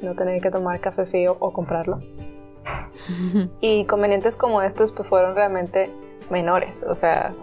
[0.03, 2.01] no tener que tomar café frío o comprarlo.
[3.61, 5.90] Y inconvenientes como estos pues fueron realmente
[6.31, 7.35] menores, o sea,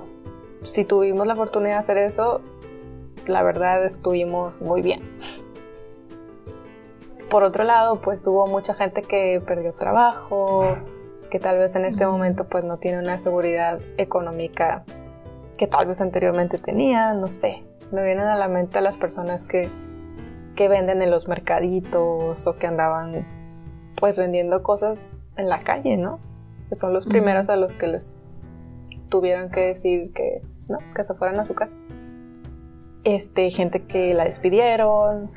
[0.64, 2.42] si tuvimos la fortuna de hacer eso,
[3.28, 5.02] la verdad estuvimos muy bien.
[7.30, 10.78] Por otro lado, pues hubo mucha gente que perdió trabajo,
[11.30, 14.84] que tal vez en este momento pues no tiene una seguridad económica
[15.58, 17.64] que tal vez anteriormente tenía, no sé.
[17.92, 19.70] Me vienen a la mente las personas que,
[20.56, 23.26] que venden en los mercaditos o que andaban
[23.96, 26.20] pues vendiendo cosas en la calle, ¿no?
[26.70, 28.12] Que son los primeros a los que les
[29.10, 31.76] tuvieron que decir que no, que se fueran a su casa.
[33.04, 35.32] Este, gente que la despidieron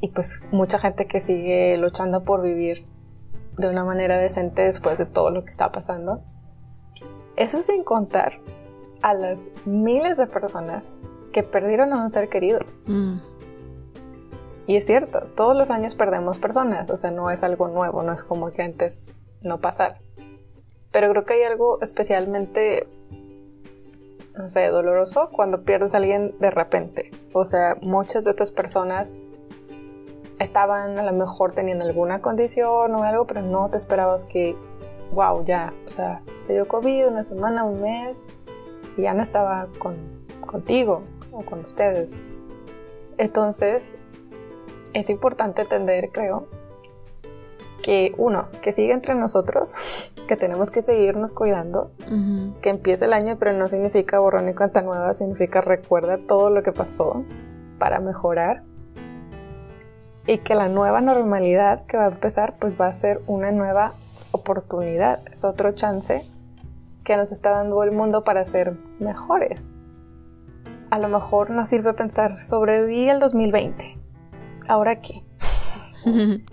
[0.00, 2.86] y pues mucha gente que sigue luchando por vivir
[3.58, 6.22] de una manera decente después de todo lo que está pasando.
[7.36, 8.38] Eso sin contar
[9.02, 10.86] a las miles de personas
[11.32, 12.60] que perdieron a un ser querido.
[12.86, 13.18] Mm.
[14.66, 18.12] Y es cierto, todos los años perdemos personas, o sea, no es algo nuevo, no
[18.12, 20.00] es como que antes no pasara.
[20.90, 22.88] Pero creo que hay algo especialmente,
[24.36, 27.10] no sé, doloroso cuando pierdes a alguien de repente.
[27.32, 29.14] O sea, muchas de estas personas
[30.38, 34.56] estaban a lo mejor teniendo alguna condición o algo, pero no te esperabas que,
[35.12, 38.24] wow, ya, o sea, te dio COVID una semana, un mes,
[38.96, 39.96] y ya no estaba con,
[40.44, 42.18] contigo o con ustedes.
[43.18, 43.82] Entonces,
[44.92, 46.46] es importante entender, creo,
[47.82, 51.92] que uno, que sigue entre nosotros, que tenemos que seguirnos cuidando,
[52.60, 56.62] que empiece el año, pero no significa borrón y cuenta nueva, significa recuerda todo lo
[56.62, 57.24] que pasó
[57.78, 58.62] para mejorar
[60.26, 63.94] y que la nueva normalidad que va a empezar pues va a ser una nueva
[64.32, 66.24] oportunidad, es otro chance
[67.04, 69.72] que nos está dando el mundo para ser mejores.
[70.90, 73.98] A lo mejor nos sirve pensar, sobreviví el 2020,
[74.68, 75.24] ¿ahora qué?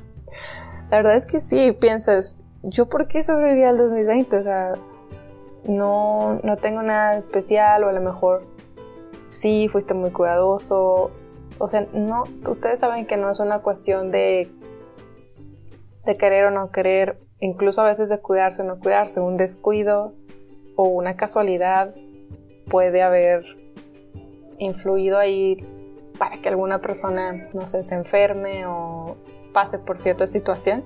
[0.89, 4.37] La verdad es que sí, piensas, ¿yo por qué sobreviví al 2020?
[4.37, 4.73] O sea,
[5.65, 8.43] no, no tengo nada especial o a lo mejor
[9.29, 11.11] sí, fuiste muy cuidadoso.
[11.59, 14.49] O sea, no, ustedes saben que no es una cuestión de,
[16.05, 20.13] de querer o no querer, incluso a veces de cuidarse o no cuidarse, un descuido
[20.75, 21.93] o una casualidad
[22.69, 23.43] puede haber
[24.57, 25.57] influido ahí
[26.17, 29.17] para que alguna persona, no sé, se enferme o
[29.53, 30.83] pase por cierta situación.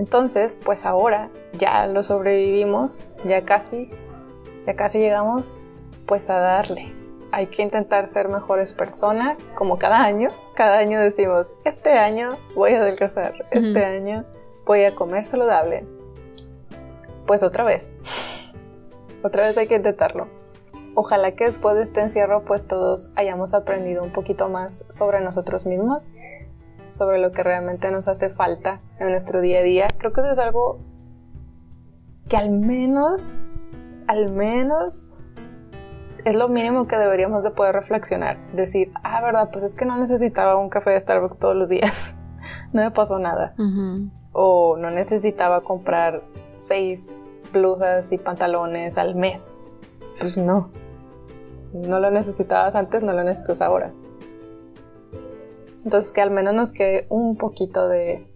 [0.00, 3.90] Entonces, pues ahora ya lo sobrevivimos, ya casi,
[4.66, 5.66] ya casi llegamos
[6.06, 6.94] pues a darle.
[7.32, 10.30] Hay que intentar ser mejores personas, como cada año.
[10.54, 14.24] Cada año decimos, este año voy a adelgazar, este año
[14.64, 15.84] voy a comer saludable.
[17.26, 17.92] Pues otra vez,
[19.22, 20.28] otra vez hay que intentarlo.
[20.94, 25.66] Ojalá que después de este encierro pues todos hayamos aprendido un poquito más sobre nosotros
[25.66, 26.04] mismos
[26.90, 29.86] sobre lo que realmente nos hace falta en nuestro día a día.
[29.98, 30.78] Creo que eso es algo
[32.28, 33.36] que al menos,
[34.06, 35.06] al menos
[36.24, 38.38] es lo mínimo que deberíamos de poder reflexionar.
[38.52, 42.16] Decir, ah, verdad, pues es que no necesitaba un café de Starbucks todos los días.
[42.72, 43.54] no me pasó nada.
[44.32, 46.22] O no necesitaba comprar
[46.58, 47.10] seis
[47.52, 49.54] blusas y pantalones al mes.
[50.20, 50.70] Pues no.
[51.72, 53.92] No lo necesitabas antes, no lo necesitas ahora.
[55.84, 58.26] Entonces que al menos nos quede un poquito de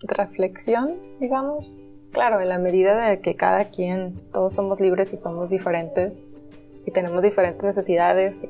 [0.00, 1.74] reflexión, digamos.
[2.12, 6.24] Claro, en la medida de que cada quien, todos somos libres y somos diferentes
[6.86, 8.42] y tenemos diferentes necesidades.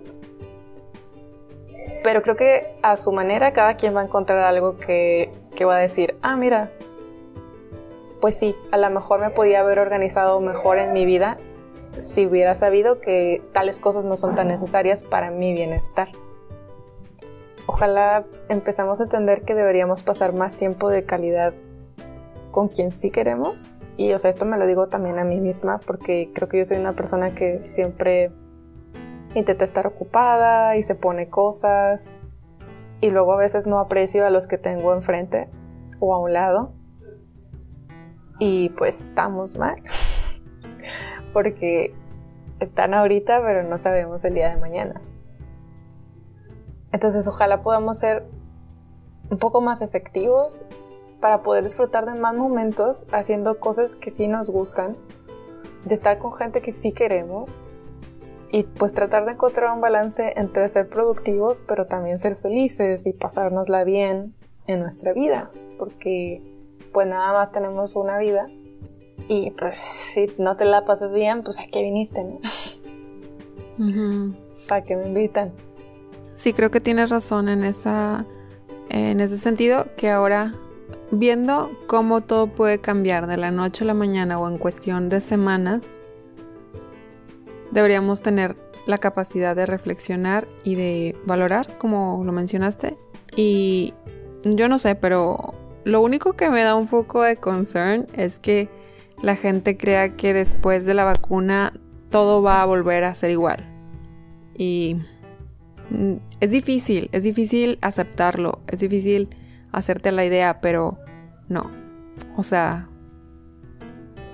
[2.02, 5.30] Pero creo que a su manera cada quien va a encontrar algo que,
[5.62, 6.70] va a decir, ah, mira,
[8.22, 11.38] pues sí, a lo mejor me podía haber organizado mejor en mi vida
[11.98, 16.08] si hubiera sabido que tales cosas no son tan necesarias para mi bienestar
[17.70, 21.54] ojalá empezamos a entender que deberíamos pasar más tiempo de calidad
[22.50, 23.68] con quien sí queremos.
[23.96, 26.66] Y o sea, esto me lo digo también a mí misma porque creo que yo
[26.66, 28.32] soy una persona que siempre
[29.36, 32.12] intenta estar ocupada y se pone cosas
[33.00, 35.48] y luego a veces no aprecio a los que tengo enfrente
[36.00, 36.72] o a un lado.
[38.40, 39.80] Y pues estamos mal
[41.32, 41.94] porque
[42.58, 45.00] están ahorita pero no sabemos el día de mañana.
[46.92, 48.24] Entonces ojalá podamos ser
[49.30, 50.64] un poco más efectivos
[51.20, 54.96] para poder disfrutar de más momentos haciendo cosas que sí nos gustan,
[55.84, 57.50] de estar con gente que sí queremos
[58.50, 63.12] y pues tratar de encontrar un balance entre ser productivos pero también ser felices y
[63.12, 64.34] pasárnosla bien
[64.66, 66.42] en nuestra vida, porque
[66.92, 68.48] pues nada más tenemos una vida
[69.28, 72.40] y pues si no te la pasas bien, pues a qué viniste, ¿no?
[74.68, 75.52] ¿Para qué me invitan?
[76.40, 78.24] Sí, creo que tienes razón en, esa,
[78.88, 80.54] en ese sentido, que ahora
[81.10, 85.20] viendo cómo todo puede cambiar de la noche a la mañana o en cuestión de
[85.20, 85.82] semanas,
[87.72, 92.96] deberíamos tener la capacidad de reflexionar y de valorar, como lo mencionaste.
[93.36, 93.92] Y
[94.42, 95.52] yo no sé, pero
[95.84, 98.70] lo único que me da un poco de concern es que
[99.20, 101.74] la gente crea que después de la vacuna
[102.08, 103.58] todo va a volver a ser igual.
[104.56, 104.96] Y
[106.40, 109.28] es difícil, es difícil aceptarlo, es difícil
[109.72, 110.98] hacerte la idea, pero
[111.48, 111.70] no.
[112.36, 112.88] O sea,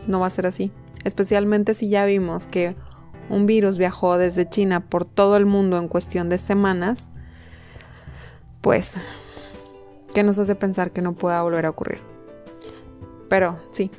[0.07, 0.73] no va a ser así.
[1.05, 2.75] especialmente si ya vimos que
[3.31, 7.11] un virus viajó desde China por todo el mundo en cuestión de semanas,
[8.61, 8.95] pues,
[10.15, 12.01] ¿qué nos hace pensar que no pueda volver a ocurrir?
[13.29, 13.91] Pero sí,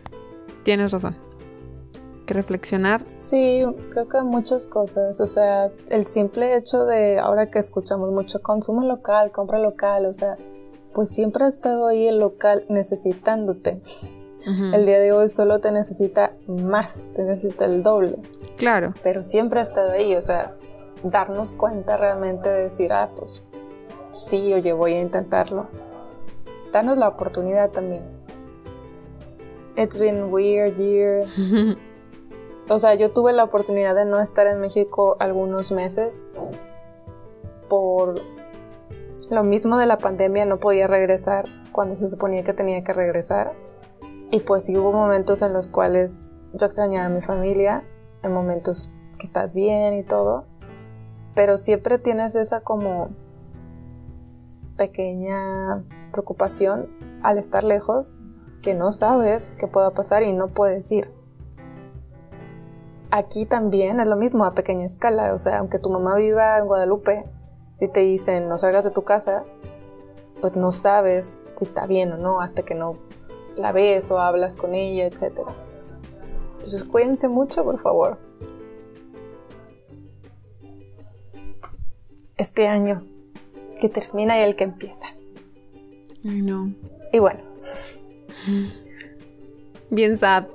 [0.64, 1.27] tienes razón.
[2.28, 3.06] Que reflexionar.
[3.18, 5.22] Sí, creo que muchas cosas.
[5.22, 10.14] O sea, el simple hecho de ahora que escuchamos mucho consumo local, compra local, o
[10.14, 10.38] sea,
[10.94, 13.80] pues siempre ha estado ahí el local necesitándote.
[14.46, 18.18] El día de hoy solo te necesita más, te necesita el doble.
[18.58, 18.94] Claro.
[19.04, 20.56] Pero siempre ha estado ahí, o sea,
[21.04, 23.42] darnos cuenta realmente de decir, ah, pues
[24.14, 25.68] sí, oye, voy a intentarlo.
[26.74, 28.04] Danos la oportunidad también.
[29.78, 31.26] It's been weird year.
[32.70, 36.22] o sea, yo tuve la oportunidad de no estar en México algunos meses
[37.70, 38.22] por
[39.30, 43.54] lo mismo de la pandemia, no podía regresar cuando se suponía que tenía que regresar
[44.32, 47.84] y pues sí hubo momentos en los cuales yo extrañaba a mi familia,
[48.24, 50.46] en momentos que estás bien y todo,
[51.36, 53.10] pero siempre tienes esa como
[54.76, 56.90] pequeña preocupación
[57.24, 58.16] al estar lejos
[58.62, 61.17] que no sabes qué pueda pasar y no puedes ir.
[63.10, 66.66] Aquí también es lo mismo a pequeña escala, o sea, aunque tu mamá viva en
[66.66, 67.26] Guadalupe
[67.80, 69.46] y te dicen no salgas de tu casa,
[70.42, 72.98] pues no sabes si está bien o no hasta que no
[73.56, 75.40] la ves o hablas con ella, etc.
[76.58, 78.18] Entonces cuídense mucho, por favor.
[82.36, 83.04] Este año
[83.80, 85.08] que termina y el que empieza.
[86.32, 86.74] Ay, no.
[87.12, 87.40] Y bueno.
[89.90, 90.46] Bien sad.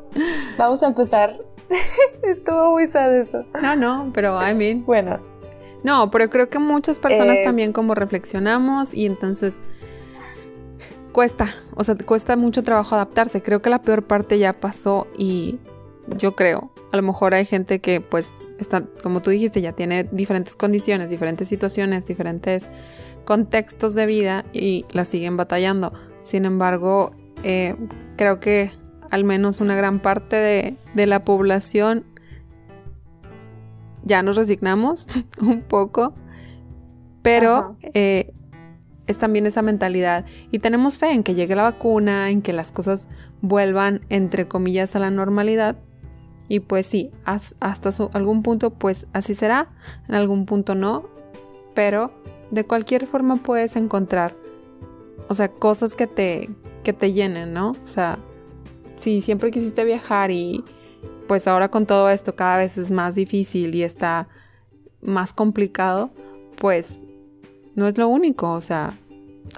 [0.58, 1.51] Vamos a empezar.
[2.22, 3.44] Estuvo muy sad eso.
[3.60, 4.84] No, no, pero I mean.
[4.84, 5.20] Bueno.
[5.82, 9.56] No, pero creo que muchas personas eh, también como reflexionamos y entonces
[11.12, 13.42] cuesta, o sea, cuesta mucho trabajo adaptarse.
[13.42, 15.58] Creo que la peor parte ya pasó y
[16.16, 20.04] yo creo, a lo mejor hay gente que pues está, como tú dijiste, ya tiene
[20.04, 22.70] diferentes condiciones, diferentes situaciones, diferentes
[23.24, 25.92] contextos de vida y la siguen batallando.
[26.22, 27.74] Sin embargo, eh,
[28.16, 28.70] creo que
[29.12, 32.04] al menos una gran parte de, de la población
[34.04, 35.06] ya nos resignamos
[35.40, 36.14] un poco,
[37.22, 40.24] pero es también esa mentalidad.
[40.50, 43.08] Y tenemos fe en que llegue la vacuna, en que las cosas
[43.40, 45.76] vuelvan entre comillas a la normalidad.
[46.48, 49.70] Y pues sí, hasta algún punto pues así será,
[50.08, 51.08] en algún punto no,
[51.74, 52.12] pero
[52.50, 54.36] de cualquier forma puedes encontrar,
[55.28, 56.50] o sea, cosas que te,
[56.82, 57.70] que te llenen, ¿no?
[57.70, 58.18] O sea,
[59.02, 60.64] si siempre quisiste viajar y
[61.26, 64.28] pues ahora con todo esto cada vez es más difícil y está
[65.00, 66.10] más complicado,
[66.56, 67.02] pues
[67.74, 68.96] no es lo único, o sea,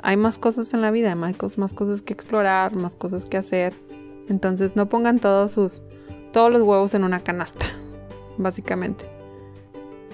[0.03, 3.75] hay más cosas en la vida, hay más, cosas que explorar, más cosas que hacer.
[4.31, 5.83] Entonces no pongan todos sus
[6.33, 7.67] todos los huevos en una canasta,
[8.39, 9.05] básicamente.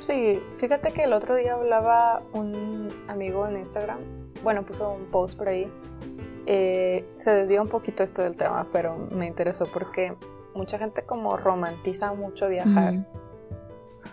[0.01, 3.99] Sí, fíjate que el otro día hablaba un amigo en Instagram,
[4.43, 5.71] bueno, puso un post por ahí.
[6.53, 10.17] Eh, se desvió un poquito esto del tema, pero me interesó porque
[10.53, 13.07] mucha gente como romantiza mucho viajar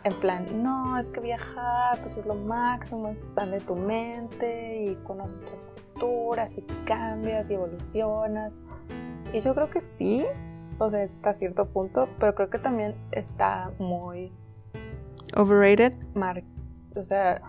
[0.03, 5.43] en plan, no, es que viajar pues es lo máximo, expande tu mente y conoces
[5.43, 8.53] otras culturas y cambias y evolucionas.
[9.33, 10.25] Y yo creo que sí,
[10.77, 14.31] o sea, hasta cierto punto, pero creo que también está muy...
[15.35, 15.93] Overrated.
[16.95, 17.41] o sea,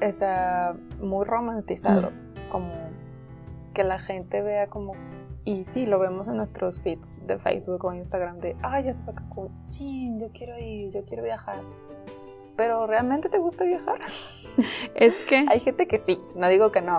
[0.00, 2.50] está muy romantizado, mm.
[2.50, 2.87] como
[3.78, 4.94] que la gente vea como
[5.44, 9.00] y sí, lo vemos en nuestros feeds de Facebook o Instagram de, ay, ya se
[9.02, 11.60] fue Cancún, yo quiero ir, yo quiero viajar.
[12.56, 14.00] Pero ¿realmente te gusta viajar?
[14.96, 15.46] Es que...
[15.48, 16.98] Hay gente que sí, no digo que no,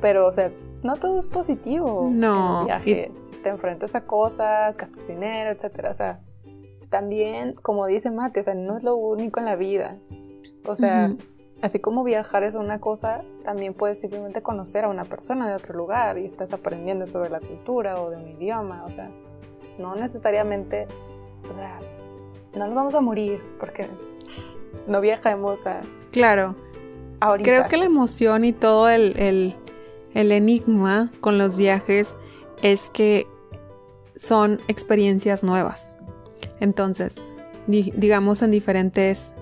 [0.00, 0.50] pero o sea,
[0.82, 2.10] no todo es positivo.
[2.12, 2.62] No.
[2.66, 3.12] En el viaje.
[3.44, 5.92] Te enfrentas a cosas, gastas dinero, etcétera.
[5.92, 6.20] O sea,
[6.90, 9.96] también, como dice Mate, o sea, no es lo único en la vida.
[10.66, 11.14] O sea,
[11.62, 15.74] Así como viajar es una cosa, también puedes simplemente conocer a una persona de otro
[15.74, 19.10] lugar y estás aprendiendo sobre la cultura o de un idioma, o sea,
[19.78, 20.86] no necesariamente,
[21.50, 21.80] o sea,
[22.54, 23.88] no nos vamos a morir porque
[24.86, 25.80] no viajemos a...
[26.12, 26.54] Claro.
[27.42, 29.56] Creo que la emoción y todo el, el,
[30.12, 32.16] el enigma con los viajes
[32.62, 33.26] es que
[34.14, 35.88] son experiencias nuevas.
[36.60, 37.16] Entonces,
[37.66, 39.32] digamos en diferentes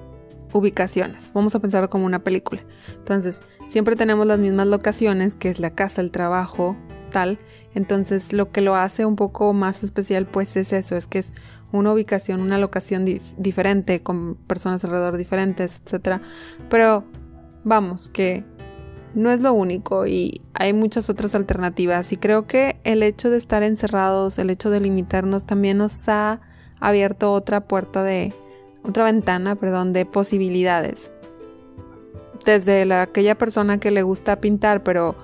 [0.55, 1.33] ubicaciones.
[1.35, 2.63] Vamos a pensar como una película.
[2.97, 6.77] Entonces, siempre tenemos las mismas locaciones, que es la casa, el trabajo,
[7.11, 7.39] tal.
[7.75, 11.33] Entonces, lo que lo hace un poco más especial, pues es eso, es que es
[11.73, 13.05] una ubicación, una locación
[13.37, 16.23] diferente, con personas alrededor diferentes, etc.
[16.71, 17.05] Pero,
[17.65, 18.45] vamos, que
[19.15, 22.13] no es lo único y hay muchas otras alternativas.
[22.13, 26.41] Y creo que el hecho de estar encerrados, el hecho de limitarnos, también nos ha
[26.79, 28.33] abierto otra puerta de,
[28.87, 31.11] otra ventana, perdón, de posibilidades.
[32.45, 35.15] Desde la, aquella persona que le gusta pintar, pero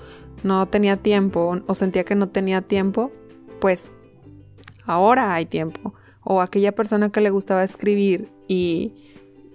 [0.42, 3.12] no tenía tiempo o sentía que no tenía tiempo,
[3.60, 3.90] pues
[4.86, 5.94] ahora hay tiempo.
[6.22, 8.94] O aquella persona que le gustaba escribir y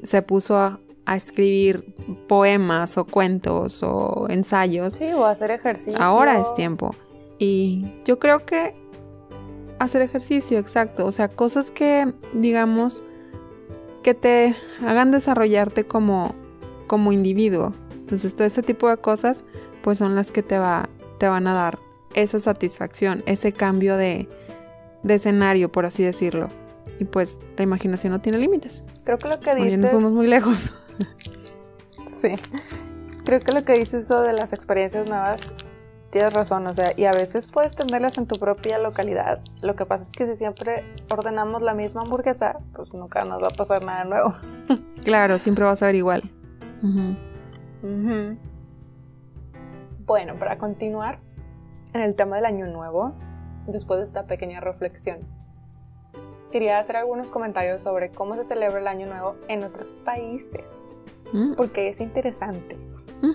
[0.04, 1.96] se puso a, a escribir
[2.28, 4.96] poemas o cuentos o ensayos.
[4.96, 6.00] Sí, o hacer ejercicio.
[6.00, 6.96] Ahora es tiempo.
[7.40, 8.76] Y yo creo que
[9.80, 11.06] hacer ejercicio, exacto.
[11.06, 13.04] O sea, cosas que, digamos,
[14.06, 16.36] que te hagan desarrollarte como,
[16.86, 17.74] como individuo.
[17.90, 19.46] Entonces, todo ese tipo de cosas,
[19.82, 21.80] pues son las que te, va, te van a dar
[22.14, 24.30] esa satisfacción, ese cambio de,
[25.02, 26.50] de escenario, por así decirlo.
[27.00, 28.84] Y pues la imaginación no tiene límites.
[29.06, 29.80] Creo que lo que dices...
[29.80, 30.74] no fuimos muy lejos.
[32.08, 32.36] sí.
[33.26, 35.52] Creo que lo que dices eso de las experiencias nuevas
[36.10, 39.42] tienes razón, o sea, y a veces puedes tenerlas en tu propia localidad.
[39.62, 43.48] Lo que pasa es que si siempre ordenamos la misma hamburguesa, pues nunca nos va
[43.48, 44.36] a pasar nada nuevo.
[45.04, 46.24] claro, siempre vas a ver igual.
[50.06, 51.20] Bueno, para continuar
[51.94, 53.14] en el tema del año nuevo,
[53.68, 55.20] después de esta pequeña reflexión,
[56.52, 60.80] quería hacer algunos comentarios sobre cómo se celebra el año nuevo en otros países,
[61.34, 61.56] mm.
[61.56, 62.78] porque es interesante.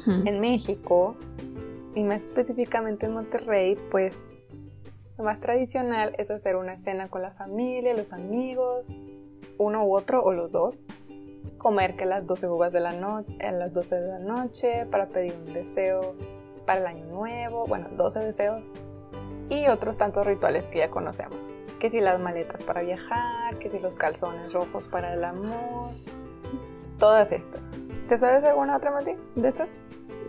[0.07, 1.17] En México
[1.95, 4.27] y más específicamente en Monterrey, pues
[5.19, 8.89] lo más tradicional es hacer una cena con la familia, los amigos,
[9.59, 10.83] uno u otro o los dos,
[11.59, 15.09] comer que las 12 uvas de la noche, en las 12 de la noche para
[15.09, 16.15] pedir un deseo
[16.65, 18.71] para el año nuevo, bueno, 12 deseos
[19.51, 21.49] y otros tantos rituales que ya conocemos.
[21.79, 25.91] Que si las maletas para viajar, que si los calzones rojos para el amor,
[26.99, 27.69] todas estas.
[28.09, 29.75] ¿Te sabes alguna otra, Mati, de estas?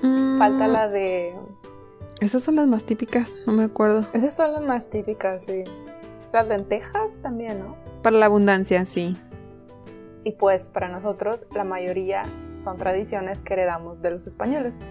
[0.02, 0.72] Falta mm.
[0.72, 1.36] la de...
[2.20, 4.06] Esas son las más típicas, no me acuerdo.
[4.14, 5.64] Esas son las más típicas, sí.
[6.34, 7.76] Las lentejas también, ¿no?
[8.04, 9.18] Para la abundancia, sí.
[10.24, 12.24] Y pues para nosotros la mayoría
[12.56, 14.82] son tradiciones que heredamos de los españoles.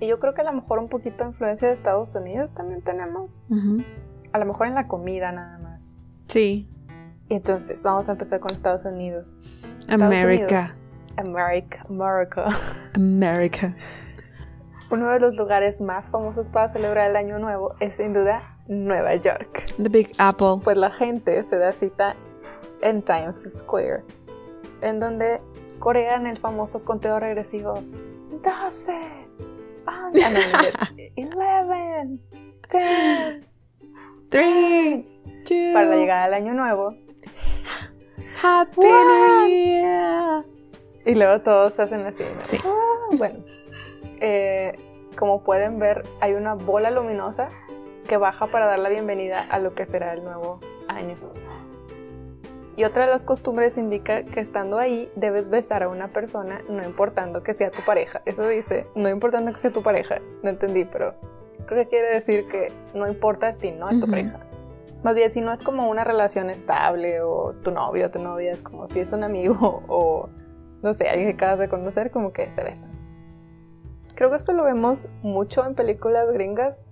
[0.00, 2.82] Y yo creo que a lo mejor un poquito de influencia de Estados Unidos también
[2.82, 3.42] tenemos.
[4.32, 5.94] A lo mejor en la comida nada más.
[6.26, 6.68] Sí.
[7.28, 9.36] Y entonces vamos a empezar con Estados Unidos.
[9.88, 10.74] América.
[11.20, 12.48] America, America.
[12.94, 13.76] America.
[14.90, 19.14] Uno de los lugares más famosos para celebrar el Año Nuevo es sin duda Nueva
[19.14, 19.66] York.
[19.76, 20.60] The Big Apple.
[20.64, 22.16] Pues la gente se da cita
[22.82, 24.02] en Times Square,
[24.80, 25.40] en donde
[25.78, 27.74] corean el famoso conteo regresivo
[28.42, 28.92] 12,
[29.86, 30.20] 11,
[31.06, 31.28] 10,
[34.28, 35.04] 3,
[35.44, 36.94] 2, para la llegada del Año Nuevo.
[38.42, 40.44] Happy New Year.
[41.10, 42.22] Y luego todos hacen así.
[42.64, 43.40] Ah, bueno,
[44.20, 44.78] eh,
[45.16, 47.48] como pueden ver, hay una bola luminosa
[48.06, 51.16] que baja para dar la bienvenida a lo que será el nuevo año.
[52.76, 56.84] Y otra de las costumbres indica que estando ahí debes besar a una persona, no
[56.84, 58.22] importando que sea tu pareja.
[58.24, 60.20] Eso dice, no importando que sea tu pareja.
[60.44, 61.16] No entendí, pero
[61.66, 64.46] creo que quiere decir que no importa si no es tu pareja.
[65.02, 68.52] Más bien, si no es como una relación estable o tu novio o tu novia,
[68.52, 70.28] es como si es un amigo o
[70.82, 72.90] no sé, alguien que acabas de conocer, como que se besan.
[74.14, 76.82] Creo que esto lo vemos mucho en películas gringas.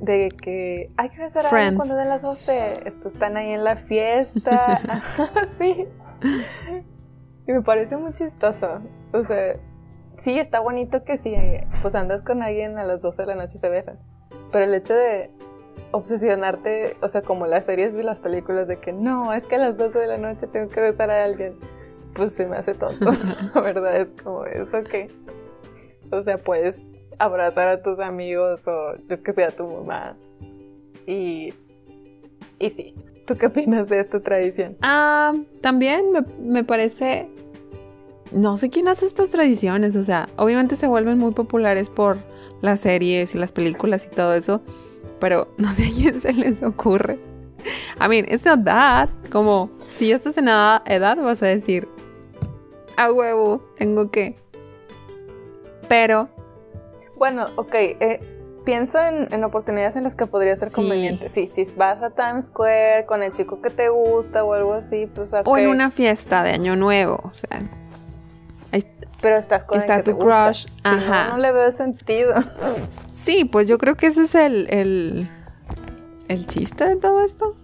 [0.00, 2.88] De que hay que besar a alguien cuando den las 12.
[2.88, 4.80] Estos están ahí en la fiesta.
[5.58, 5.88] sí.
[7.46, 8.80] Y me parece muy chistoso.
[9.12, 9.56] O sea,
[10.16, 11.34] sí, está bonito que si
[11.82, 13.98] pues andas con alguien a las 12 de la noche se besan.
[14.52, 15.32] Pero el hecho de
[15.90, 19.58] obsesionarte, o sea, como las series de las películas de que no, es que a
[19.58, 21.58] las 12 de la noche tengo que besar a alguien
[22.18, 23.12] pues se me hace tonto,
[23.54, 25.08] la verdad es como eso que,
[26.10, 30.16] o sea, puedes abrazar a tus amigos o lo que sea tu mamá
[31.06, 31.54] y,
[32.58, 32.94] y sí,
[33.24, 34.76] ¿tú qué opinas de esta tradición?
[34.82, 37.30] Ah, también me, me parece,
[38.32, 42.18] no sé quién hace estas tradiciones, o sea, obviamente se vuelven muy populares por
[42.62, 44.60] las series y las películas y todo eso,
[45.20, 47.20] pero no sé a quién se les ocurre.
[48.00, 49.08] I mean, it's not that.
[49.30, 51.88] Como si ya estás en edad, vas a decir,
[52.98, 54.36] a huevo, tengo que.
[55.88, 56.28] Pero.
[57.16, 57.74] Bueno, ok.
[57.74, 58.20] Eh,
[58.64, 61.28] pienso en, oportunidades en las que podría ser conveniente.
[61.28, 65.06] Sí, si vas a Times Square con el chico que te gusta o algo así,
[65.06, 67.60] pues O en una fiesta de Año Nuevo, o sea.
[69.22, 70.66] pero estás con está el que tu te crush.
[70.82, 71.24] Ajá.
[71.24, 72.34] no, no, le veo sentido.
[73.14, 75.30] Sí, pues yo creo que ese es el, el,
[76.28, 77.54] el chiste de todo esto.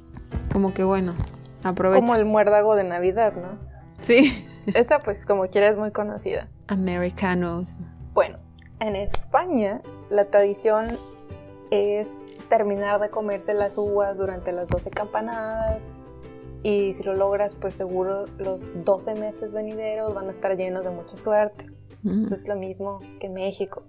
[0.53, 1.15] Como que bueno,
[1.63, 2.01] aprovecha.
[2.01, 3.59] Como el muérdago de Navidad, ¿no?
[4.01, 4.47] Sí.
[4.75, 6.49] Esa pues como quiera es muy conocida.
[6.69, 7.75] Americanos.
[8.13, 8.39] Bueno,
[8.81, 10.87] en España la tradición
[11.71, 15.89] es terminar de comerse las uvas durante las 12 campanadas
[16.63, 20.91] Y si lo logras, pues seguro los 12 meses venideros van a estar llenos de
[20.91, 21.67] mucha suerte.
[22.03, 22.21] Mm.
[22.21, 23.83] Eso es lo mismo que en México.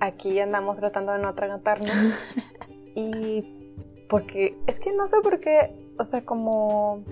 [0.00, 1.90] Aquí andamos tratando de no atragantarnos.
[2.94, 7.04] y porque es que no sé por qué, o sea, como...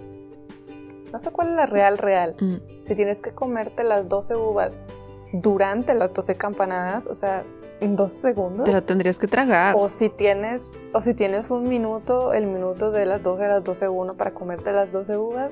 [1.13, 2.37] No sé cuál es la real real.
[2.41, 2.85] Mm.
[2.85, 4.85] Si tienes que comerte las 12 uvas
[5.33, 7.45] durante las 12 campanadas, o sea,
[7.81, 8.67] en 12 segundos.
[8.67, 9.75] Te lo tendrías que tragar.
[9.77, 13.65] O si tienes, o si tienes un minuto, el minuto de las 12 a las
[13.65, 15.51] 12 uno para comerte las 12 uvas.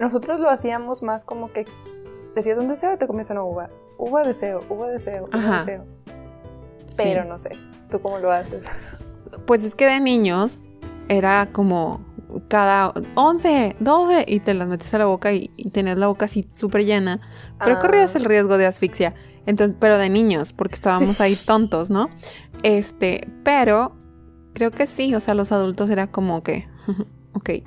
[0.00, 1.66] Nosotros lo hacíamos más como que
[2.34, 3.70] decías un deseo y te comías una uva.
[3.98, 5.58] Uva deseo, uva deseo, uva Ajá.
[5.58, 5.84] deseo.
[6.86, 6.94] Sí.
[6.96, 7.50] Pero no sé,
[7.90, 8.70] ¿tú cómo lo haces?
[9.46, 10.62] Pues es que de niños
[11.08, 12.00] era como
[12.48, 16.26] cada 11, 12 y te las metes a la boca y, y tenías la boca
[16.26, 17.20] así súper llena.
[17.58, 17.80] Pero Ah.
[17.80, 19.14] corrías el riesgo de asfixia.
[19.46, 22.10] Entonces, pero de niños, porque estábamos ahí tontos, ¿no?
[22.62, 23.96] Este, pero
[24.52, 26.68] creo que sí, o sea, los adultos era como que,
[27.32, 27.64] ok, eh,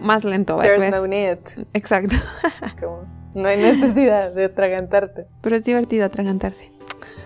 [0.00, 0.90] más lento, ¿ves?
[0.92, 1.38] no need.
[1.72, 2.14] Exacto.
[2.80, 3.02] Como,
[3.34, 5.26] no hay necesidad de atragantarte.
[5.40, 6.70] Pero es divertido atragantarse.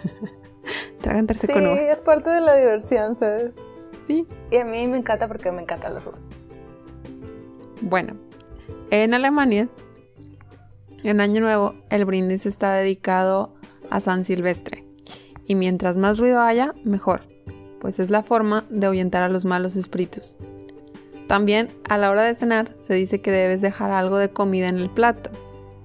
[1.00, 1.76] atragantarse Sí, con uva.
[1.80, 3.56] es parte de la diversión, ¿sabes?
[4.06, 4.26] Sí.
[4.50, 6.20] Y a mí me encanta porque me encantan las uvas.
[7.80, 8.14] Bueno,
[8.90, 9.68] en Alemania,
[11.04, 13.54] en Año Nuevo, el brindis está dedicado
[13.90, 14.84] a San Silvestre.
[15.46, 17.22] Y mientras más ruido haya, mejor,
[17.80, 20.36] pues es la forma de ahuyentar a los malos espíritus.
[21.26, 24.78] También, a la hora de cenar, se dice que debes dejar algo de comida en
[24.78, 25.30] el plato.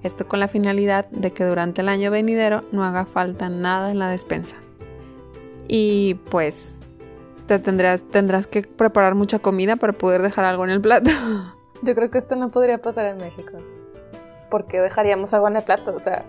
[0.02, 3.98] Esto con la finalidad de que durante el año venidero no haga falta nada en
[3.98, 4.56] la despensa.
[5.68, 6.78] Y pues
[7.46, 11.10] te tendrás, tendrás que preparar mucha comida para poder dejar algo en el plato.
[11.84, 13.52] Yo creo que esto no podría pasar en México.
[14.50, 16.24] Porque dejaríamos algo en el plato, o sea,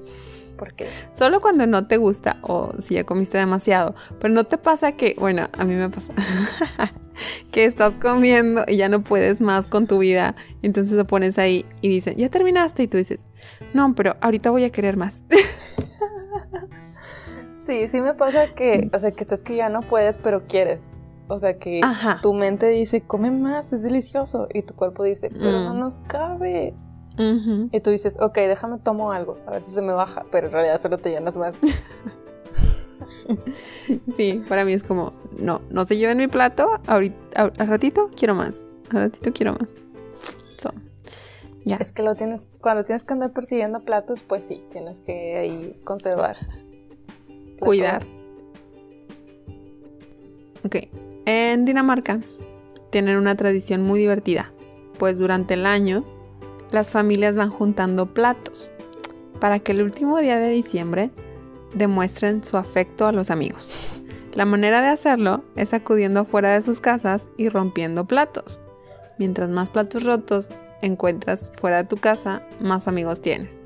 [0.56, 0.88] ¿por qué?
[1.12, 3.94] Solo cuando no te gusta o si ya comiste demasiado.
[4.20, 6.14] Pero no te pasa que, bueno, a mí me pasa
[7.50, 10.34] que estás comiendo y ya no puedes más con tu vida.
[10.62, 12.84] Entonces lo pones ahí y dicen, ya terminaste.
[12.84, 13.20] Y tú dices,
[13.72, 15.22] no, pero ahorita voy a querer más.
[17.64, 20.92] Sí, sí me pasa que, o sea, que estás que ya no puedes, pero quieres.
[21.28, 22.20] O sea, que Ajá.
[22.22, 24.46] tu mente dice, come más, es delicioso.
[24.52, 25.78] Y tu cuerpo dice, pero no Mm.
[25.78, 26.74] nos cabe.
[27.16, 30.26] Y tú dices, ok, déjame tomo algo, a ver si se me baja.
[30.32, 31.54] Pero en realidad solo te llenas más.
[34.16, 36.80] Sí, para mí es como, no, no se lleven mi plato.
[36.86, 37.16] Ahorita,
[37.58, 38.64] al ratito quiero más.
[38.90, 39.74] Al ratito quiero más.
[40.58, 40.70] So,
[41.64, 41.76] ya.
[41.76, 45.78] es que lo tienes, cuando tienes que andar persiguiendo platos, pues sí, tienes que ahí
[45.84, 46.36] conservar.
[47.60, 48.02] Cuidar.
[50.64, 50.76] Ok.
[51.26, 52.20] En Dinamarca
[52.90, 54.52] tienen una tradición muy divertida,
[54.98, 56.04] pues durante el año
[56.70, 58.70] las familias van juntando platos
[59.40, 61.10] para que el último día de diciembre
[61.74, 63.72] demuestren su afecto a los amigos.
[64.34, 68.60] La manera de hacerlo es acudiendo afuera de sus casas y rompiendo platos.
[69.18, 70.48] Mientras más platos rotos
[70.82, 73.62] encuentras fuera de tu casa, más amigos tienes.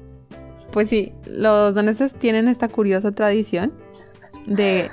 [0.72, 3.72] Pues sí, los daneses tienen esta curiosa tradición
[4.46, 4.90] de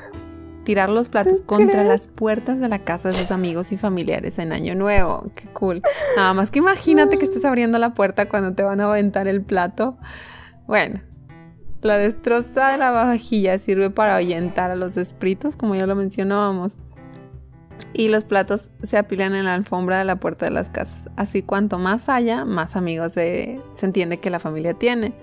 [0.65, 1.87] tirar los platos ¿Tú contra crees?
[1.87, 5.31] las puertas de la casa de sus amigos y familiares en Año Nuevo.
[5.37, 5.81] Qué cool.
[6.17, 9.41] Nada más que imagínate que estés abriendo la puerta cuando te van a aventar el
[9.41, 9.97] plato.
[10.67, 10.99] Bueno,
[11.81, 16.77] la destroza de la vajilla sirve para ahuyentar a los espíritus, como ya lo mencionábamos.
[17.93, 21.09] Y los platos se apilan en la alfombra de la puerta de las casas.
[21.15, 25.13] Así cuanto más haya, más amigos se entiende que la familia tiene.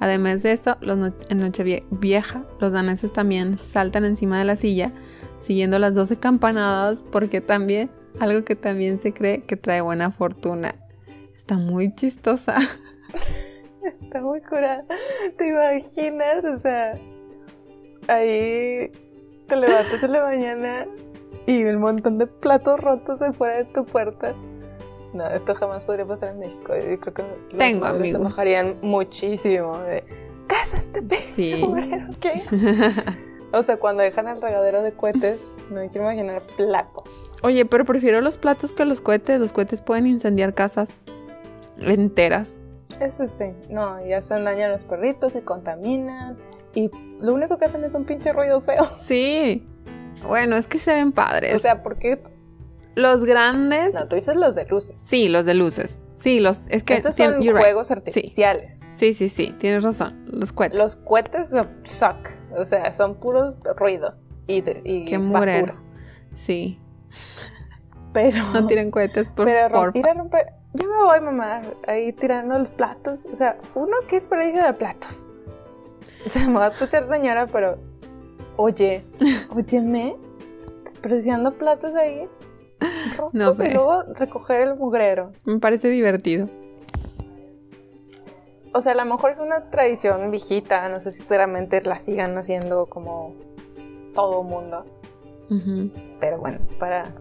[0.00, 4.92] Además de esto, los no- en Nochevieja, los daneses también saltan encima de la silla,
[5.40, 10.74] siguiendo las 12 campanadas, porque también, algo que también se cree que trae buena fortuna.
[11.36, 12.56] Está muy chistosa.
[14.02, 14.84] Está muy curada.
[15.36, 16.44] ¿Te imaginas?
[16.44, 16.94] O sea,
[18.08, 18.90] ahí
[19.46, 20.86] te levantas en la mañana
[21.46, 24.34] y un montón de platos rotos afuera de tu puerta.
[25.12, 26.74] No, esto jamás podría pasar en México.
[26.76, 28.20] Yo creo que los Tengo padres se amigos.
[28.20, 30.04] enojarían muchísimo de
[30.48, 31.64] ¿Qué es este Sí.
[32.20, 32.42] ¿Qué?
[33.52, 37.02] O sea, cuando dejan el regadero de cohetes, no me quiero imaginar plato.
[37.42, 39.40] Oye, pero prefiero los platos que los cohetes.
[39.40, 40.90] Los cohetes pueden incendiar casas
[41.78, 42.60] enteras.
[43.00, 46.36] Eso sí, no, ya se dañan los perritos, se contaminan
[46.74, 46.90] y
[47.20, 48.86] lo único que hacen es un pinche ruido feo.
[49.06, 49.66] Sí.
[50.26, 51.54] Bueno, es que se ven padres.
[51.54, 52.22] O sea, ¿por qué?
[52.96, 53.94] Los grandes.
[53.94, 54.96] No, tú dices los de luces.
[54.96, 56.00] Sí, los de luces.
[56.16, 56.60] Sí, los.
[56.68, 56.94] Es que.
[56.94, 57.52] Estos son right.
[57.52, 58.80] juegos artificiales.
[58.92, 59.54] Sí, sí, sí.
[59.58, 60.24] Tienes razón.
[60.26, 60.78] Los cohetes.
[60.78, 61.50] Los cohetes
[61.82, 62.28] suck.
[62.56, 64.16] O sea, son puro ruido
[64.46, 65.76] y, y Qué basura.
[66.34, 66.78] Sí.
[68.12, 69.92] Pero, No tiren cohetes, por favor.
[69.94, 70.46] ir a romper.
[70.72, 73.26] Yo me voy, mamá, ahí tirando los platos.
[73.32, 75.28] O sea, uno que es desperdicio de platos.
[76.26, 77.78] O sea, me va a escuchar señora, pero.
[78.56, 79.04] Oye,
[79.54, 80.16] óyeme,
[80.84, 82.28] desperdiciando platos ahí.
[83.16, 83.68] Rotos No sé.
[83.68, 85.32] y luego recoger el mugrero.
[85.44, 86.48] Me parece divertido.
[88.72, 92.38] O sea, a lo mejor es una tradición viejita, no sé si sinceramente la sigan
[92.38, 93.34] haciendo como
[94.14, 94.84] todo mundo.
[96.20, 97.12] Pero bueno, es para...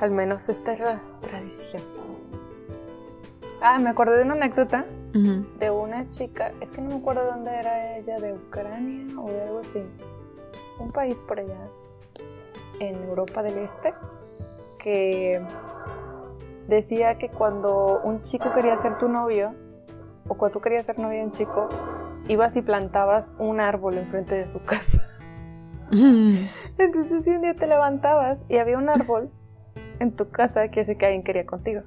[0.00, 1.82] Al menos esta es la tradición.
[3.60, 4.86] Ah, me acordé de una anécdota
[5.58, 9.28] de una chica, es que no me acuerdo de dónde era ella, de Ucrania o
[9.32, 9.82] de algo así.
[10.78, 11.68] Un país por allá,
[12.80, 13.92] en Europa del Este,
[14.78, 15.40] que
[16.68, 19.54] decía que cuando un chico quería ser tu novio,
[20.28, 21.68] o cuando tú querías ser novia de un chico,
[22.28, 25.02] ibas y plantabas un árbol enfrente de su casa.
[26.78, 29.30] Entonces si un día te levantabas y había un árbol
[29.98, 31.82] en tu casa, que sé que alguien quería contigo.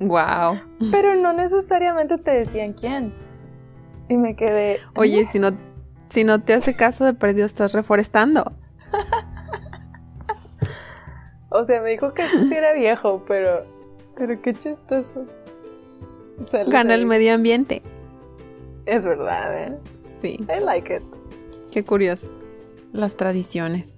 [0.00, 0.58] Wow.
[0.90, 3.14] Pero no necesariamente te decían quién.
[4.08, 4.80] Y me quedé.
[4.96, 5.52] Oye, si no,
[6.10, 8.52] si no te hace caso de perdido, estás reforestando.
[11.56, 13.64] O sea, me dijo que sí era viejo, pero.
[14.16, 15.24] Pero qué chistoso.
[16.44, 17.80] Sale Gana el medio ambiente.
[18.86, 19.78] Es verdad, ¿eh?
[20.20, 21.02] Sí, I like it.
[21.70, 22.28] qué curioso.
[22.92, 23.96] Las tradiciones.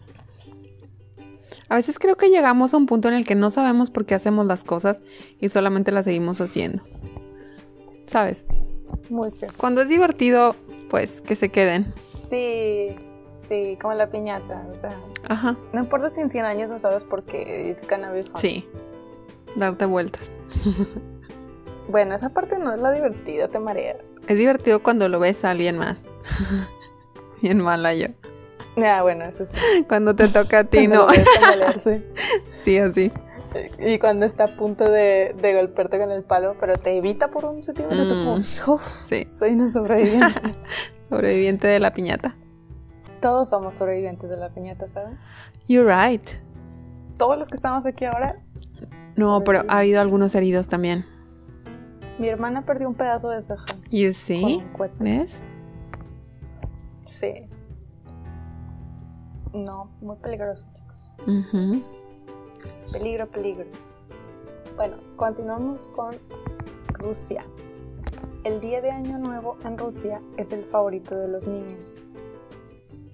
[1.71, 4.15] A veces creo que llegamos a un punto en el que no sabemos por qué
[4.15, 5.03] hacemos las cosas
[5.41, 6.83] y solamente las seguimos haciendo.
[8.07, 8.47] ¿Sabes?
[9.09, 9.57] Muy cierto.
[9.59, 10.55] Cuando es divertido,
[10.91, 11.95] pues que se queden.
[12.23, 12.95] Sí,
[13.49, 14.67] sí, como la piñata.
[14.73, 14.95] O sea,
[15.29, 15.57] Ajá.
[15.73, 17.69] no importa si en 100 años no sabes por qué.
[17.71, 18.41] It's gonna be fun.
[18.41, 18.69] Sí.
[19.57, 20.33] Darte vueltas.
[21.89, 24.17] Bueno, esa parte no es la divertida, te mareas.
[24.27, 26.05] Es divertido cuando lo ves a alguien más.
[27.43, 28.09] Bien mala yo.
[28.85, 29.55] Ah, bueno, eso sí.
[29.89, 31.07] Cuando te toca a ti, no.
[32.57, 33.13] Sí, así.
[33.79, 37.45] Y cuando está a punto de, de golpearte con el palo, pero te evita por
[37.45, 38.09] un centímetro, Mm.
[38.09, 39.25] como, "Uf, Sí.
[39.29, 40.41] soy una sobreviviente.
[41.09, 42.37] Sobreviviente de la piñata.
[43.27, 45.19] Todos somos sobrevivientes de la piñata, ¿saben?
[45.67, 46.23] You're right.
[47.19, 48.37] Todos los que estamos aquí ahora,
[49.17, 51.05] No, pero ha habido algunos heridos también.
[52.21, 54.63] mi hermana perdió un pedazo de ceja ¿Y con sí?
[54.65, 54.95] un cohete.
[55.03, 55.45] ¿Ves?
[57.05, 57.49] Sí.
[59.53, 61.83] No, muy peligroso, chicos.
[62.93, 63.67] Peligro, peligro.
[64.77, 66.15] Bueno, continuamos con
[66.91, 67.45] Rusia.
[68.45, 72.05] El día de Año Nuevo en Rusia es el favorito de los niños.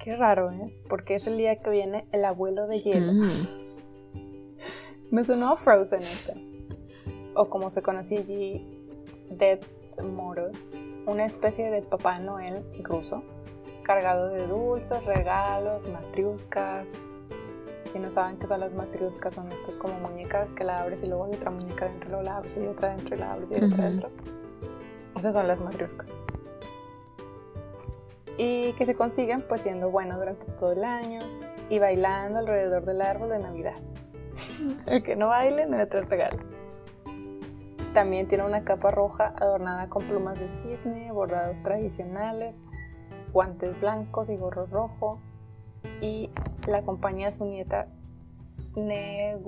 [0.03, 0.76] Qué raro, ¿eh?
[0.88, 3.12] Porque es el día que viene el abuelo de hielo.
[3.12, 3.46] Mm.
[5.12, 6.34] Me sonó Frozen este.
[7.36, 8.66] O como se conocía allí,
[9.30, 9.61] Dead
[10.03, 10.74] Moros.
[11.07, 13.22] Una especie de Papá Noel ruso.
[13.84, 16.94] Cargado de dulces, regalos, matriuscas.
[17.92, 21.07] Si no saben qué son las matriuscas, son estas como muñecas que la abres y
[21.07, 23.55] luego hay otra muñeca dentro, luego la abres y otra dentro y la abres y
[23.55, 24.11] otra dentro.
[25.14, 26.09] Esas son las matriuscas.
[28.39, 31.20] Y que se consiguen pues siendo buenos durante todo el año
[31.68, 33.76] y bailando alrededor del árbol de Navidad.
[34.87, 36.39] El que no baile no le trae regalo.
[37.93, 42.62] También tiene una capa roja adornada con plumas de cisne, bordados tradicionales,
[43.33, 45.20] guantes blancos y gorro rojo.
[46.01, 46.30] Y
[46.66, 47.89] la acompaña a su nieta
[48.41, 49.45] Sneguroshka,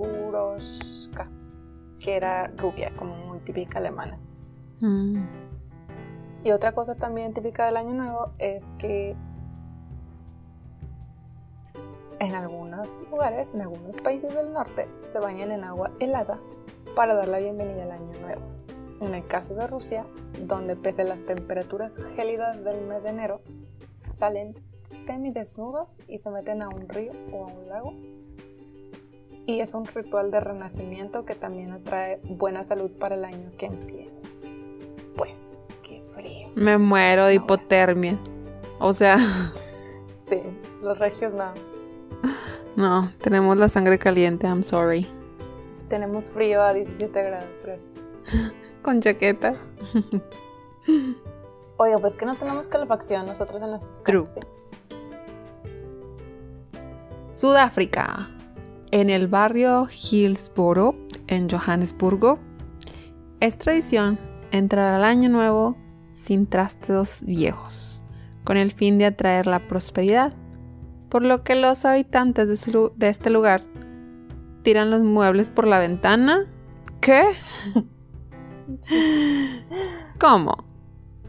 [1.99, 4.19] que era rubia, como muy típica alemana.
[4.79, 5.44] Mm.
[6.45, 9.15] Y otra cosa también típica del Año Nuevo es que
[12.19, 16.39] en algunos lugares, en algunos países del norte, se bañan en agua helada
[16.95, 18.43] para dar la bienvenida al Año Nuevo.
[19.01, 20.05] En el caso de Rusia,
[20.39, 23.41] donde pese a las temperaturas gélidas del mes de enero,
[24.13, 24.53] salen
[24.91, 27.93] semidesnudos y se meten a un río o a un lago.
[29.47, 33.65] Y es un ritual de renacimiento que también atrae buena salud para el año que
[33.65, 34.27] empieza.
[35.17, 35.64] Pues.
[36.55, 38.17] Me muero de hipotermia.
[38.79, 39.17] O sea,
[40.25, 40.41] Sí,
[40.81, 41.53] los regios no.
[42.75, 45.07] no, tenemos la sangre caliente, I'm sorry.
[45.87, 48.53] Tenemos frío a 17 grados frescos.
[48.81, 49.71] Con chaquetas.
[51.77, 54.23] Oye, pues que no tenemos calefacción nosotros en nuestras True.
[54.25, 54.43] casas.
[54.43, 54.49] ¿sí?
[57.33, 58.29] Sudáfrica.
[58.91, 60.95] En el barrio Hillsborough,
[61.27, 62.39] en Johannesburgo,
[63.41, 64.17] es tradición
[64.51, 65.75] entrar al año nuevo
[66.25, 68.03] sin trastos viejos,
[68.43, 70.33] con el fin de atraer la prosperidad,
[71.09, 73.61] por lo que los habitantes de, su lu- de este lugar
[74.63, 76.45] tiran los muebles por la ventana.
[76.99, 77.23] ¿Qué?
[80.19, 80.55] ¿Cómo?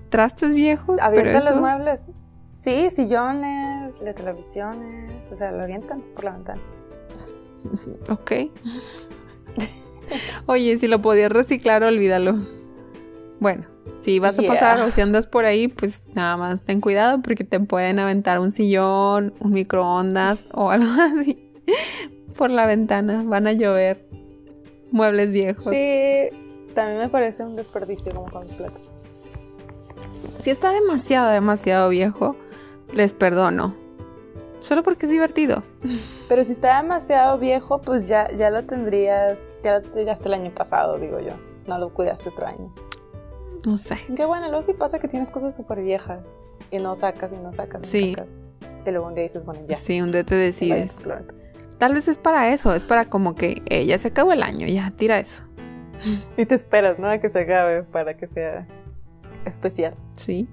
[0.09, 1.01] ¿Trastes viejos?
[1.01, 2.11] ¿Avientan los muebles?
[2.51, 6.63] Sí, sillones, de televisiones, o sea, lo avientan por la ventana.
[8.09, 8.33] Ok.
[10.47, 12.37] Oye, si lo podías reciclar, olvídalo.
[13.41, 13.65] Bueno,
[14.01, 14.53] si vas a Yeah.
[14.53, 18.39] pasar o si andas por ahí, pues nada más ten cuidado porque te pueden aventar
[18.39, 21.43] un sillón, un microondas o algo así.
[22.37, 24.07] por la ventana, van a llover
[24.93, 25.65] muebles viejos.
[25.73, 26.29] Sí,
[26.75, 28.99] también me parece un desperdicio como con los platos.
[30.43, 32.37] Si está demasiado, demasiado viejo,
[32.93, 33.75] les perdono.
[34.61, 35.63] Solo porque es divertido.
[36.29, 40.51] Pero si está demasiado viejo, pues ya, ya lo tendrías, ya lo tendrías el año
[40.53, 41.33] pasado, digo yo.
[41.67, 42.73] No lo cuidaste otro año.
[43.67, 43.99] No sé.
[44.17, 46.39] Qué bueno, luego sí pasa que tienes cosas súper viejas
[46.71, 48.11] y no sacas y no sacas y Sí.
[48.13, 48.33] no sacas.
[48.87, 49.81] Y luego un día dices, bueno, ya.
[49.83, 51.01] Sí, un día te decides.
[51.77, 54.69] Tal vez es para eso, es para como que eh, ya se acabó el año,
[54.69, 55.43] ya tira eso.
[56.37, 57.09] Y te esperas, ¿no?
[57.09, 58.67] A que se acabe para que sea
[59.45, 59.95] especial.
[60.15, 60.49] Sí.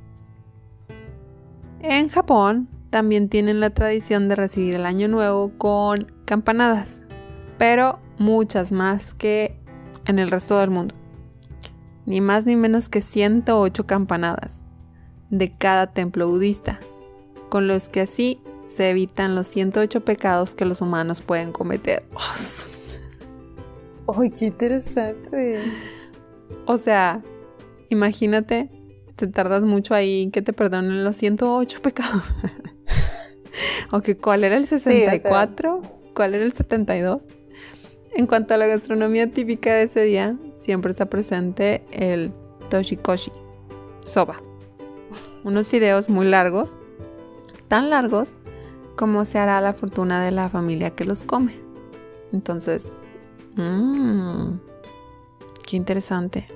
[1.81, 7.03] En Japón también tienen la tradición de recibir el año nuevo con campanadas,
[7.59, 9.59] pero muchas más que
[10.05, 10.95] en el resto del mundo.
[12.05, 14.63] Ni más ni menos que 108 campanadas
[15.29, 16.79] de cada templo budista,
[17.49, 22.03] con los que así se evitan los 108 pecados que los humanos pueden cometer.
[24.17, 25.61] ¡Ay, qué interesante!
[26.65, 27.21] O sea,
[27.89, 28.69] imagínate,
[29.15, 32.23] te tardas mucho ahí que te perdonen los 108 pecados.
[33.91, 35.81] o que cuál era el o sea- 64,
[36.13, 37.27] cuál era el 72.
[38.15, 42.31] En cuanto a la gastronomía típica de ese día, siempre está presente el
[42.69, 43.31] toshikoshi,
[44.05, 44.41] soba.
[45.43, 46.77] Unos fideos muy largos,
[47.67, 48.33] tan largos
[48.95, 51.55] como se hará la fortuna de la familia que los come.
[52.31, 52.93] Entonces,
[53.55, 54.57] mmm,
[55.65, 56.47] qué interesante.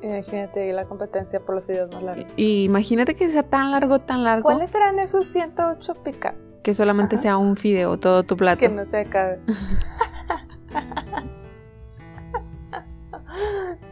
[0.00, 2.26] Imagínate la competencia por los videos más largos.
[2.36, 6.34] Y imagínate que sea tan largo, tan largo, ¿Cuáles serán esos 108 pica?
[6.62, 7.22] que solamente Ajá.
[7.22, 8.60] sea un fideo todo tu plato.
[8.60, 9.40] Que no se acabe.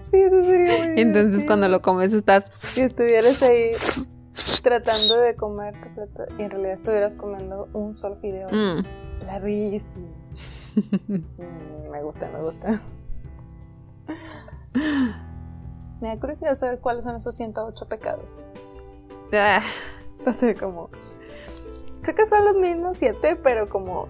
[0.00, 2.50] sí, eso sería muy Entonces cuando lo comes estás...
[2.54, 3.72] Si estuvieras ahí
[4.62, 9.24] tratando de comer tu plato y en realidad estuvieras comiendo un solo fideo mm.
[9.26, 10.08] larguísimo.
[10.76, 12.80] Mm, me gusta, me gusta.
[16.00, 18.38] Me da curiosidad saber cuáles son esos 108 pecados.
[19.32, 19.60] Ah,
[20.24, 20.90] O sea, como.
[22.02, 24.08] Creo que son los mismos siete, pero como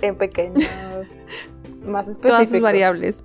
[0.00, 1.24] en pequeños,
[1.84, 2.30] más específicos.
[2.38, 3.24] todas sus variables.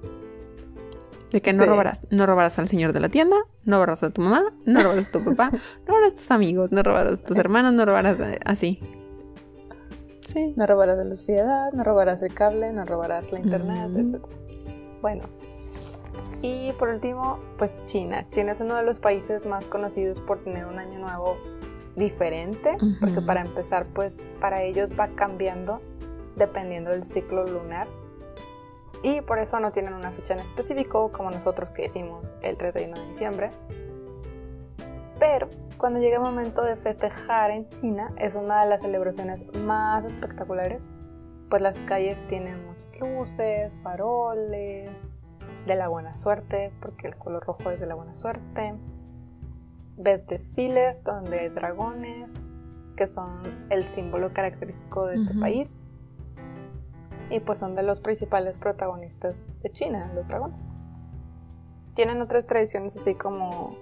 [1.31, 1.69] De que no Sí.
[1.69, 2.01] robarás.
[2.09, 5.11] No robarás al señor de la tienda, no robarás a tu mamá, no robarás a
[5.19, 5.51] tu papá,
[5.85, 8.79] no robarás a tus amigos, no robarás a tus hermanos, no robarás a- así.
[10.21, 10.53] Sí.
[10.57, 14.15] No robarás la sociedad, no robarás el cable, no robarás la internet, Mm.
[14.15, 14.21] etc.
[15.01, 15.23] Bueno.
[16.41, 18.25] Y por último, pues China.
[18.29, 21.35] China es uno de los países más conocidos por tener un año nuevo
[21.95, 25.81] diferente, porque para empezar, pues para ellos va cambiando
[26.37, 27.87] dependiendo del ciclo lunar.
[29.03, 32.99] Y por eso no tienen una fecha en específico, como nosotros que decimos el 31
[32.99, 33.51] de diciembre.
[35.19, 40.03] Pero cuando llega el momento de festejar en China, es una de las celebraciones más
[40.05, 40.91] espectaculares,
[41.49, 45.07] pues las calles tienen muchas luces, faroles,
[45.65, 48.75] de la buena suerte, porque el color rojo es de la buena suerte.
[49.97, 52.39] Ves desfiles donde hay dragones,
[52.95, 55.41] que son el símbolo característico de este Ujú.
[55.41, 55.79] país.
[57.29, 60.71] Y pues son de los principales protagonistas de China, los dragones.
[61.93, 63.75] Tienen otras tradiciones así como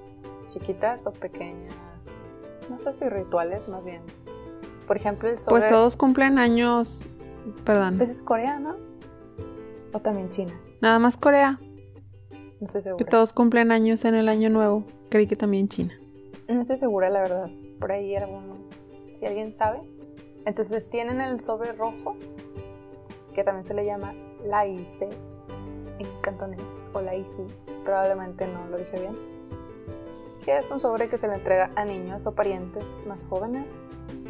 [0.47, 1.75] chiquitas o pequeñas,
[2.69, 4.01] no sé si rituales más bien.
[4.87, 5.61] Por ejemplo, el sobre...
[5.61, 7.05] Pues todos cumplen años.
[7.65, 7.97] Perdón.
[7.97, 8.75] ¿Ves es coreano?
[9.93, 10.53] ¿O también China?
[10.81, 11.59] Nada más Corea.
[12.59, 13.05] No estoy Que segura.
[13.09, 14.85] todos cumplen años en el año nuevo.
[15.09, 15.93] Creí que también China.
[16.47, 17.49] No estoy segura, la verdad.
[17.79, 18.57] Por ahí alguno.
[19.19, 19.81] Si alguien sabe.
[20.45, 22.15] Entonces tienen el sobre rojo,
[23.37, 25.07] que también se le llama laice
[25.99, 27.45] en cantonés, o laici.
[27.85, 29.15] Probablemente no lo dije bien.
[30.43, 33.77] Que es un sobre que se le entrega a niños o parientes más jóvenes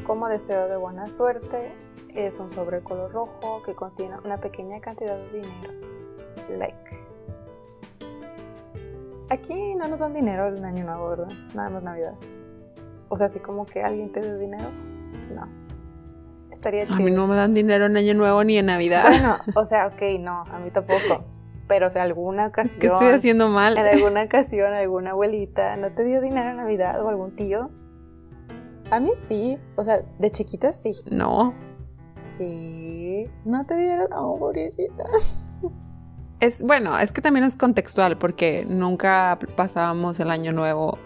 [0.05, 1.71] como deseo de buena suerte.
[2.15, 5.73] Es un sobre color rojo que contiene una pequeña cantidad de dinero.
[6.49, 6.91] Like.
[9.29, 11.31] Aquí no nos dan dinero el año nuevo, ¿verdad?
[11.53, 12.15] Nada más Navidad.
[13.07, 14.69] O sea, así como que alguien te dé dinero.
[15.33, 15.66] No.
[16.51, 16.99] Estaría A chido.
[17.03, 19.03] mí no me dan dinero en año nuevo ni en Navidad.
[19.07, 21.25] Bueno, o sea, ok, no, a mí tampoco.
[21.67, 22.79] Pero, o sea, alguna ocasión.
[22.79, 23.77] ¿Qué estoy haciendo mal?
[23.77, 27.69] En alguna ocasión, alguna abuelita no te dio dinero en Navidad o algún tío.
[28.89, 29.57] A mí sí.
[29.75, 30.93] O sea, de chiquita sí.
[31.11, 31.53] No.
[32.25, 33.29] Sí.
[33.45, 34.07] No te dieron.
[34.15, 35.03] Oh, pobrecita.
[36.39, 40.99] Es bueno, es que también es contextual porque nunca pasábamos el año nuevo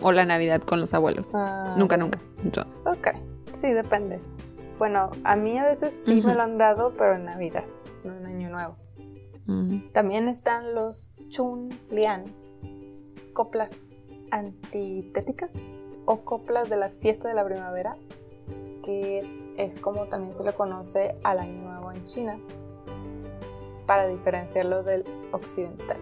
[0.00, 1.28] o la Navidad con los abuelos.
[1.34, 2.18] Ah, nunca, nunca.
[2.52, 3.08] Yo- Ok,
[3.54, 4.18] sí, depende.
[4.78, 7.64] Bueno, a mí a veces sí me lo han dado, pero en Navidad,
[8.04, 8.76] no en Año Nuevo.
[9.46, 9.90] Mm.
[9.92, 12.24] También están los Chun Lian,
[13.32, 13.96] coplas
[14.30, 15.54] antitéticas
[16.06, 17.96] o coplas de la fiesta de la primavera,
[18.84, 22.38] que es como también se le conoce al Año Nuevo en China
[23.86, 25.98] para diferenciarlo del occidental.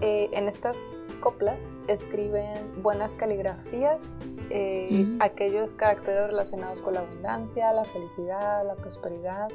[0.00, 0.92] Eh, en estas
[1.22, 4.16] coplas escriben buenas caligrafías,
[4.50, 9.48] eh, aquellos caracteres relacionados con la abundancia, la felicidad, la prosperidad,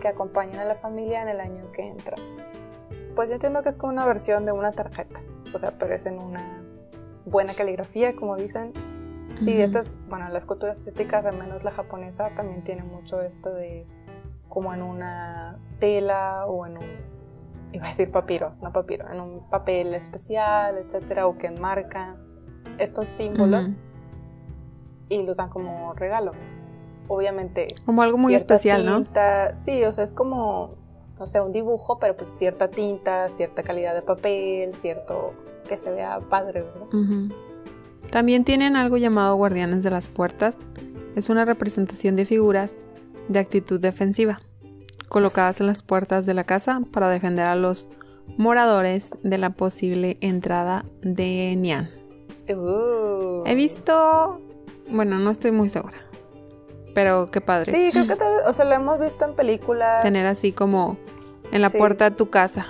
[0.00, 2.16] que acompañan a la familia en el año que entra.
[3.14, 5.20] Pues yo entiendo que es como una versión de una tarjeta,
[5.54, 6.64] o sea, pero es en una
[7.24, 8.72] buena caligrafía, como dicen.
[9.36, 13.86] Sí, estas, bueno, las culturas asiáticas, al menos la japonesa, también tiene mucho esto de
[14.48, 17.15] como en una tela o en un
[17.72, 22.16] iba a decir papiro, no papiro, en un papel especial, etcétera, o que enmarcan
[22.78, 23.70] estos símbolos
[25.08, 26.32] y los dan como regalo.
[27.08, 27.68] Obviamente.
[27.84, 29.56] Como algo muy especial, tinta, ¿no?
[29.56, 30.74] Sí, o sea, es como,
[31.18, 35.34] no sé, un dibujo, pero pues cierta tinta, cierta calidad de papel, cierto
[35.68, 37.36] que se vea padre, ¿verdad?
[38.10, 40.58] También tienen algo llamado guardianes de las puertas.
[41.14, 42.76] Es una representación de figuras
[43.28, 44.40] de actitud defensiva
[45.16, 47.88] colocadas en las puertas de la casa para defender a los
[48.36, 51.88] moradores de la posible entrada de Nian.
[52.54, 53.42] Uh.
[53.46, 54.42] He visto,
[54.90, 55.96] bueno, no estoy muy segura,
[56.94, 57.72] pero qué padre.
[57.72, 60.02] Sí, creo que tal o sea, lo hemos visto en películas.
[60.02, 60.98] Tener así como
[61.50, 62.66] en la puerta de tu casa.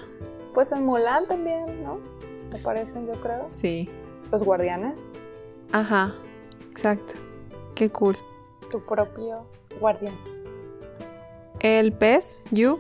[0.55, 1.99] Pues en Mulan también, ¿no?
[2.53, 3.49] Me parecen, yo creo.
[3.51, 3.91] Sí.
[4.31, 5.11] Los guardianes.
[5.73, 6.15] Ajá,
[6.71, 7.15] exacto.
[7.75, 8.17] Qué cool.
[8.71, 9.49] Tu propio
[9.81, 10.15] guardián.
[11.61, 12.79] El pez yu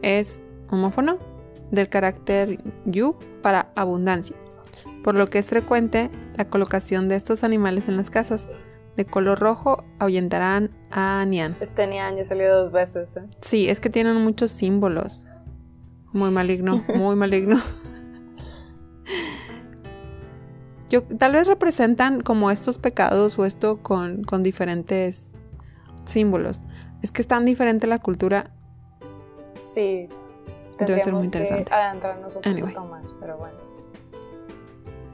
[0.00, 1.18] es homófono
[1.70, 4.36] del carácter yu para abundancia,
[5.04, 8.48] por lo que es frecuente la colocación de estos animales en las casas.
[8.96, 11.56] De color rojo ahuyentarán a Nian.
[11.60, 13.16] Este Nian ya salió dos veces.
[13.16, 13.22] ¿eh?
[13.40, 15.24] Sí, es que tienen muchos símbolos.
[16.12, 17.56] Muy maligno, muy maligno.
[20.90, 25.36] Yo, tal vez representan como estos pecados o esto con, con diferentes
[26.04, 26.60] símbolos.
[27.02, 28.50] Es que es tan diferente la cultura.
[29.62, 30.08] Sí.
[30.78, 31.64] Debe ser muy interesante.
[31.64, 33.56] Que adentrarnos un poquito más, pero bueno.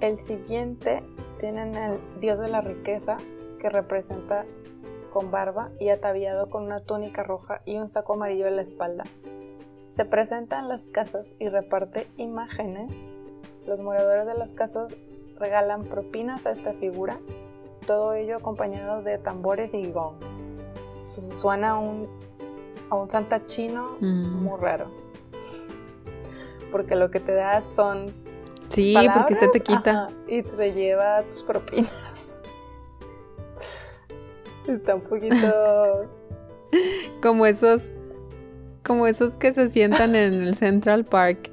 [0.01, 1.03] El siguiente
[1.39, 3.17] tienen el dios de la riqueza
[3.59, 4.45] que representa
[5.13, 9.05] con barba y ataviado con una túnica roja y un saco amarillo en la espalda.
[9.87, 13.01] Se presenta en las casas y reparte imágenes.
[13.67, 14.95] Los moradores de las casas
[15.39, 17.19] regalan propinas a esta figura,
[17.87, 20.53] todo ello acompañado de tambores y gongs.
[21.19, 22.09] Pues, suena a un,
[22.91, 24.43] a un santa chino mm.
[24.43, 24.89] muy raro.
[26.71, 28.15] Porque lo que te da son.
[28.69, 30.11] Sí, porque este te quita.
[30.29, 32.41] y te lleva tus propinas.
[34.69, 36.09] Está un poquito.
[37.23, 37.91] como esos.
[38.85, 41.51] Como esos que se sientan en el Central Park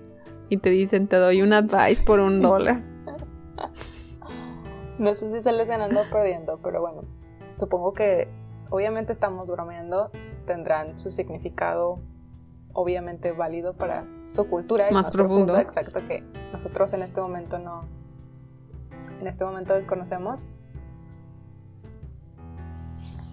[0.50, 2.84] y te dicen, te doy un advice por un dólar.
[5.00, 7.04] no sé si se les andando perdiendo, pero bueno,
[7.54, 8.30] supongo que
[8.70, 10.12] obviamente estamos bromeando,
[10.46, 12.00] tendrán su significado
[12.74, 14.92] obviamente válido para su cultura.
[14.92, 15.58] Más, profundo.
[15.58, 17.86] Exacto, que nosotros en este momento no,
[19.20, 20.42] en este momento desconocemos.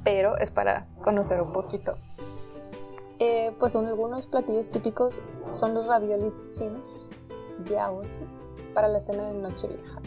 [0.04, 1.96] Pero es para conocer un poquito.
[3.18, 5.22] Eh, pues son algunos platillos típicos
[5.52, 7.08] son los raviolis chinos,
[7.64, 8.24] yaozi,
[8.74, 10.00] para la cena de Nochevieja.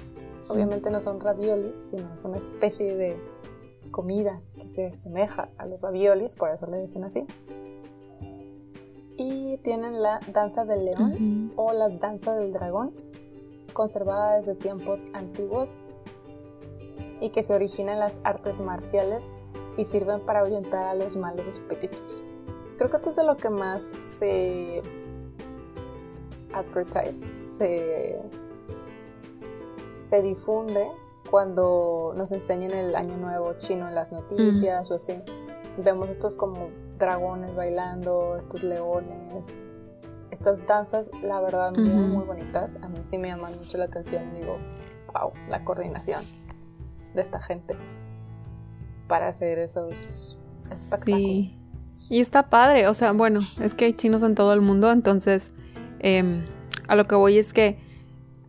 [0.48, 3.22] Obviamente no son raviolis, sino es una especie de
[3.96, 7.26] comida que se asemeja a los raviolis, por eso le dicen así.
[9.16, 12.94] Y tienen la danza del león o la danza del dragón,
[13.72, 15.80] conservada desde tiempos antiguos
[17.22, 19.30] y que se origina en las artes marciales
[19.78, 22.22] y sirven para ahuyentar a los malos espíritus.
[22.78, 24.84] Creo que esto es de lo que más se
[26.52, 28.22] advertise, se,
[30.00, 30.86] se difunde
[31.30, 35.22] cuando nos enseñan el año nuevo chino en las noticias o así.
[35.78, 39.54] Vemos estos como dragones bailando, estos leones,
[40.32, 42.78] estas danzas, la verdad, muy, muy bonitas.
[42.82, 44.58] A mí sí me llaman mucho la atención y digo,
[45.14, 46.24] wow, la coordinación
[47.14, 47.76] de esta gente
[49.08, 50.38] para hacer esos
[50.72, 51.18] espectáculos.
[51.18, 51.62] Sí.
[52.10, 55.52] Y está padre, o sea, bueno, es que hay chinos en todo el mundo, entonces
[56.00, 56.46] em,
[56.88, 57.80] a lo que voy es que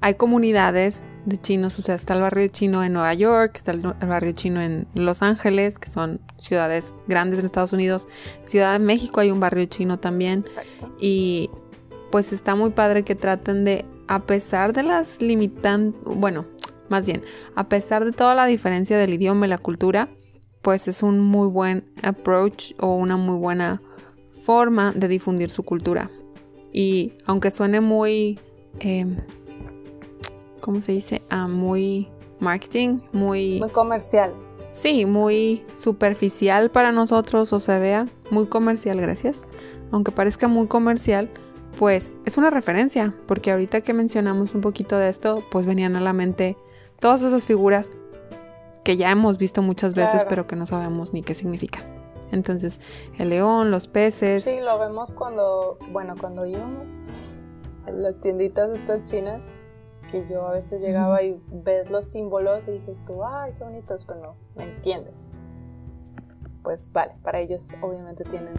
[0.01, 3.81] hay comunidades de chinos, o sea, está el barrio chino en Nueva York, está el,
[3.83, 8.07] barrio chino en Los Ángeles, que son ciudades grandes en Estados Unidos.
[8.45, 10.41] Ciudad de México hay un barrio chino también.
[10.41, 10.95] Exacto.
[11.01, 11.51] Y
[12.13, 16.47] pues está muy padre que traten de, a pesar de las limitantes, bueno,
[16.89, 17.23] más bien,
[17.57, 20.09] a pesar de toda la diferencia del idioma y la cultura,
[20.63, 23.83] pues es un muy buen approach o una muy buena
[24.43, 26.09] forma de difundir su cultura.
[26.73, 28.39] Y aunque suene muy...
[28.79, 29.17] Em,
[30.67, 31.23] ¿cómo se dice?
[31.31, 32.09] Ah, muy
[32.41, 33.61] marketing, muy...
[33.61, 34.35] Muy comercial.
[34.73, 39.47] sí, muy superficial para nosotros o se vea muy comercial, gracias.
[39.93, 41.31] Aunque parezca muy comercial,
[41.79, 46.01] pues es una referencia, porque ahorita que mencionamos un poquito de esto, pues venían a
[46.01, 46.57] la mente
[46.99, 47.97] todas esas figuras
[48.83, 51.85] que ya hemos visto muchas veces, pero que no sabemos ni qué significan.
[52.33, 52.81] Entonces,
[53.19, 54.43] el león, los peces.
[54.43, 57.05] Sí, lo vemos cuando, bueno, cuando íbamos
[57.87, 59.49] en las tienditas estas chinas,
[60.11, 64.05] que yo a veces llegaba y ves los símbolos y dices tú, ay, qué bonitos,
[64.05, 65.29] pero no, ¿me entiendes?
[66.63, 68.55] Pues vale, para ellos obviamente tienen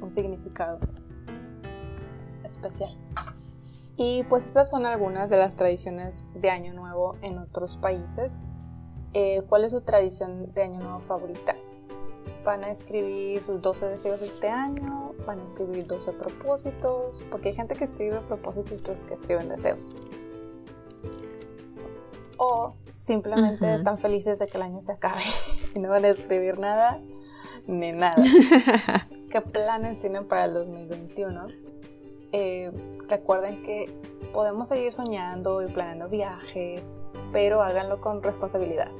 [0.00, 0.78] un significado
[2.44, 2.96] especial.
[3.96, 8.34] Y pues estas son algunas de las tradiciones de Año Nuevo en otros países.
[9.12, 11.54] Eh, ¿Cuál es su tradición de Año Nuevo favorita?
[12.44, 17.54] Van a escribir sus 12 deseos este año, van a escribir 12 propósitos, porque hay
[17.54, 19.94] gente que escribe propósitos y otros que escriben deseos
[22.42, 25.20] o simplemente están felices de que el año se acabe
[25.74, 26.98] y no van a escribir nada
[27.66, 28.16] ni nada.
[29.30, 31.46] ¿Qué planes tienen para el 2021?
[32.32, 32.72] Eh,
[33.08, 33.94] recuerden que
[34.32, 36.82] podemos seguir soñando y planeando viajes,
[37.30, 38.90] pero háganlo con responsabilidad.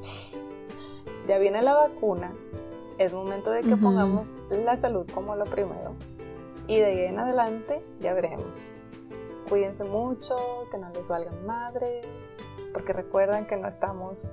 [1.27, 2.33] Ya viene la vacuna,
[2.99, 5.95] es momento de que pongamos la salud como lo primero
[6.67, 8.75] y de ahí en adelante ya veremos.
[9.49, 12.03] Cuídense mucho, que no les valgan madre,
[12.73, 14.31] porque recuerden que no estamos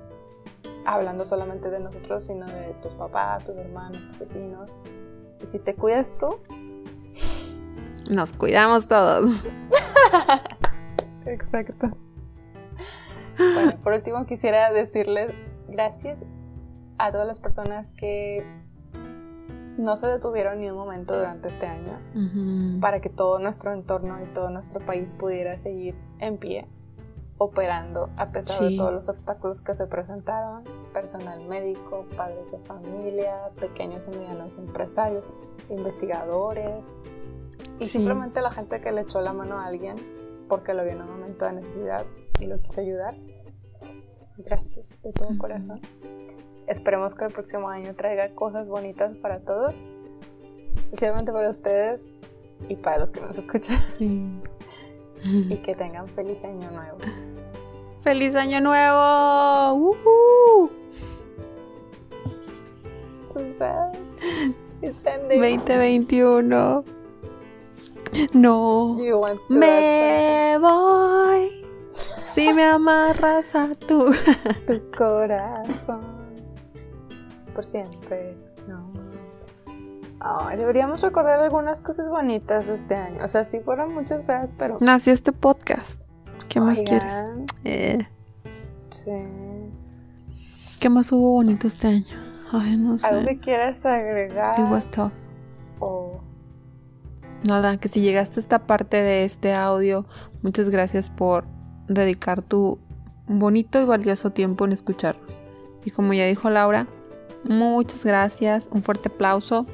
[0.84, 4.70] hablando solamente de nosotros, sino de tus papás, tus hermanos, tus vecinos.
[5.42, 6.40] Y si te cuidas tú,
[8.10, 9.44] nos cuidamos todos.
[11.26, 11.88] Exacto.
[13.36, 15.32] Bueno, por último quisiera decirles
[15.68, 16.24] gracias
[16.96, 18.44] a todas las personas que
[19.76, 22.00] no se detuvieron ni un momento durante este año
[22.80, 26.66] para que todo nuestro entorno y todo nuestro país pudiera seguir en pie
[27.38, 33.50] operando a pesar de todos los obstáculos que se presentaron, personal médico, padres de familia,
[33.60, 35.30] pequeños y medianos empresarios,
[35.68, 36.86] investigadores
[37.78, 39.96] y simplemente la gente que le echó la mano a alguien
[40.48, 42.04] porque lo vio en un momento de necesidad
[42.40, 43.14] y lo quiso ayudar.
[44.38, 45.80] Gracias de todo corazón.
[46.66, 49.76] Esperemos que el próximo año traiga cosas bonitas para todos,
[50.76, 52.12] especialmente para ustedes
[52.68, 53.80] y para los que nos escuchan.
[53.86, 54.26] Sí
[55.24, 56.98] y que tengan feliz año nuevo.
[58.02, 59.74] ¡Feliz año nuevo!
[59.74, 60.70] ¡Woohoo!
[64.82, 66.84] 2021.
[68.32, 68.96] No.
[69.48, 71.64] Me voy.
[71.92, 74.12] Si me amarras a tu,
[74.66, 76.00] tu corazón.
[77.54, 78.36] Por siempre.
[78.66, 78.92] No
[80.56, 83.24] deberíamos recordar algunas cosas bonitas este año.
[83.24, 84.78] O sea, si fueron muchas feas, pero.
[84.80, 86.00] Nació este podcast.
[86.48, 87.14] ¿Qué más quieres?
[87.64, 88.06] Eh.
[88.90, 89.10] Sí.
[90.80, 92.06] ¿Qué más hubo bonito este año?
[92.52, 93.06] Ay, no sé.
[93.08, 94.58] ¿Algo que quieras agregar?
[94.58, 95.12] It was tough.
[97.44, 100.06] Nada, que si llegaste a esta parte de este audio,
[100.42, 101.44] muchas gracias por
[101.86, 102.78] dedicar tu
[103.28, 105.40] bonito y valioso tiempo en escucharnos.
[105.84, 106.88] Y como ya dijo Laura,
[107.44, 109.66] muchas gracias, un fuerte aplauso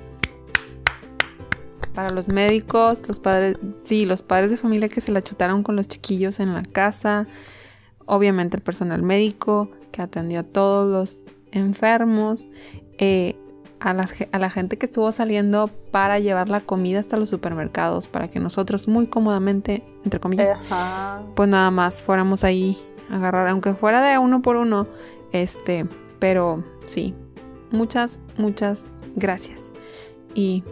[1.95, 5.76] para los médicos, los padres, sí, los padres de familia que se la chutaron con
[5.76, 7.26] los chiquillos en la casa,
[8.05, 12.47] obviamente el personal médico que atendió a todos los enfermos,
[12.99, 13.36] eh,
[13.78, 18.28] a, a, la gente que estuvo saliendo para llevar la comida hasta los supermercados, para
[18.28, 20.59] que nosotros muy cómodamente, entre comillas,
[21.36, 22.78] pues nada más fuéramos ahí
[23.11, 24.88] a agarrar, aunque fuera de uno por uno,
[25.32, 25.86] este,
[26.18, 27.14] pero sí,
[27.70, 28.86] muchas, muchas
[29.16, 29.61] gracias.
[30.34, 30.64] Y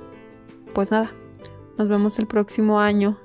[0.72, 1.12] pues nada,
[1.78, 3.16] nos vemos el próximo año.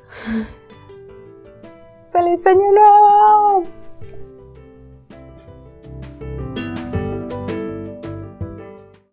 [2.12, 3.77] ¡Feliz año nuevo!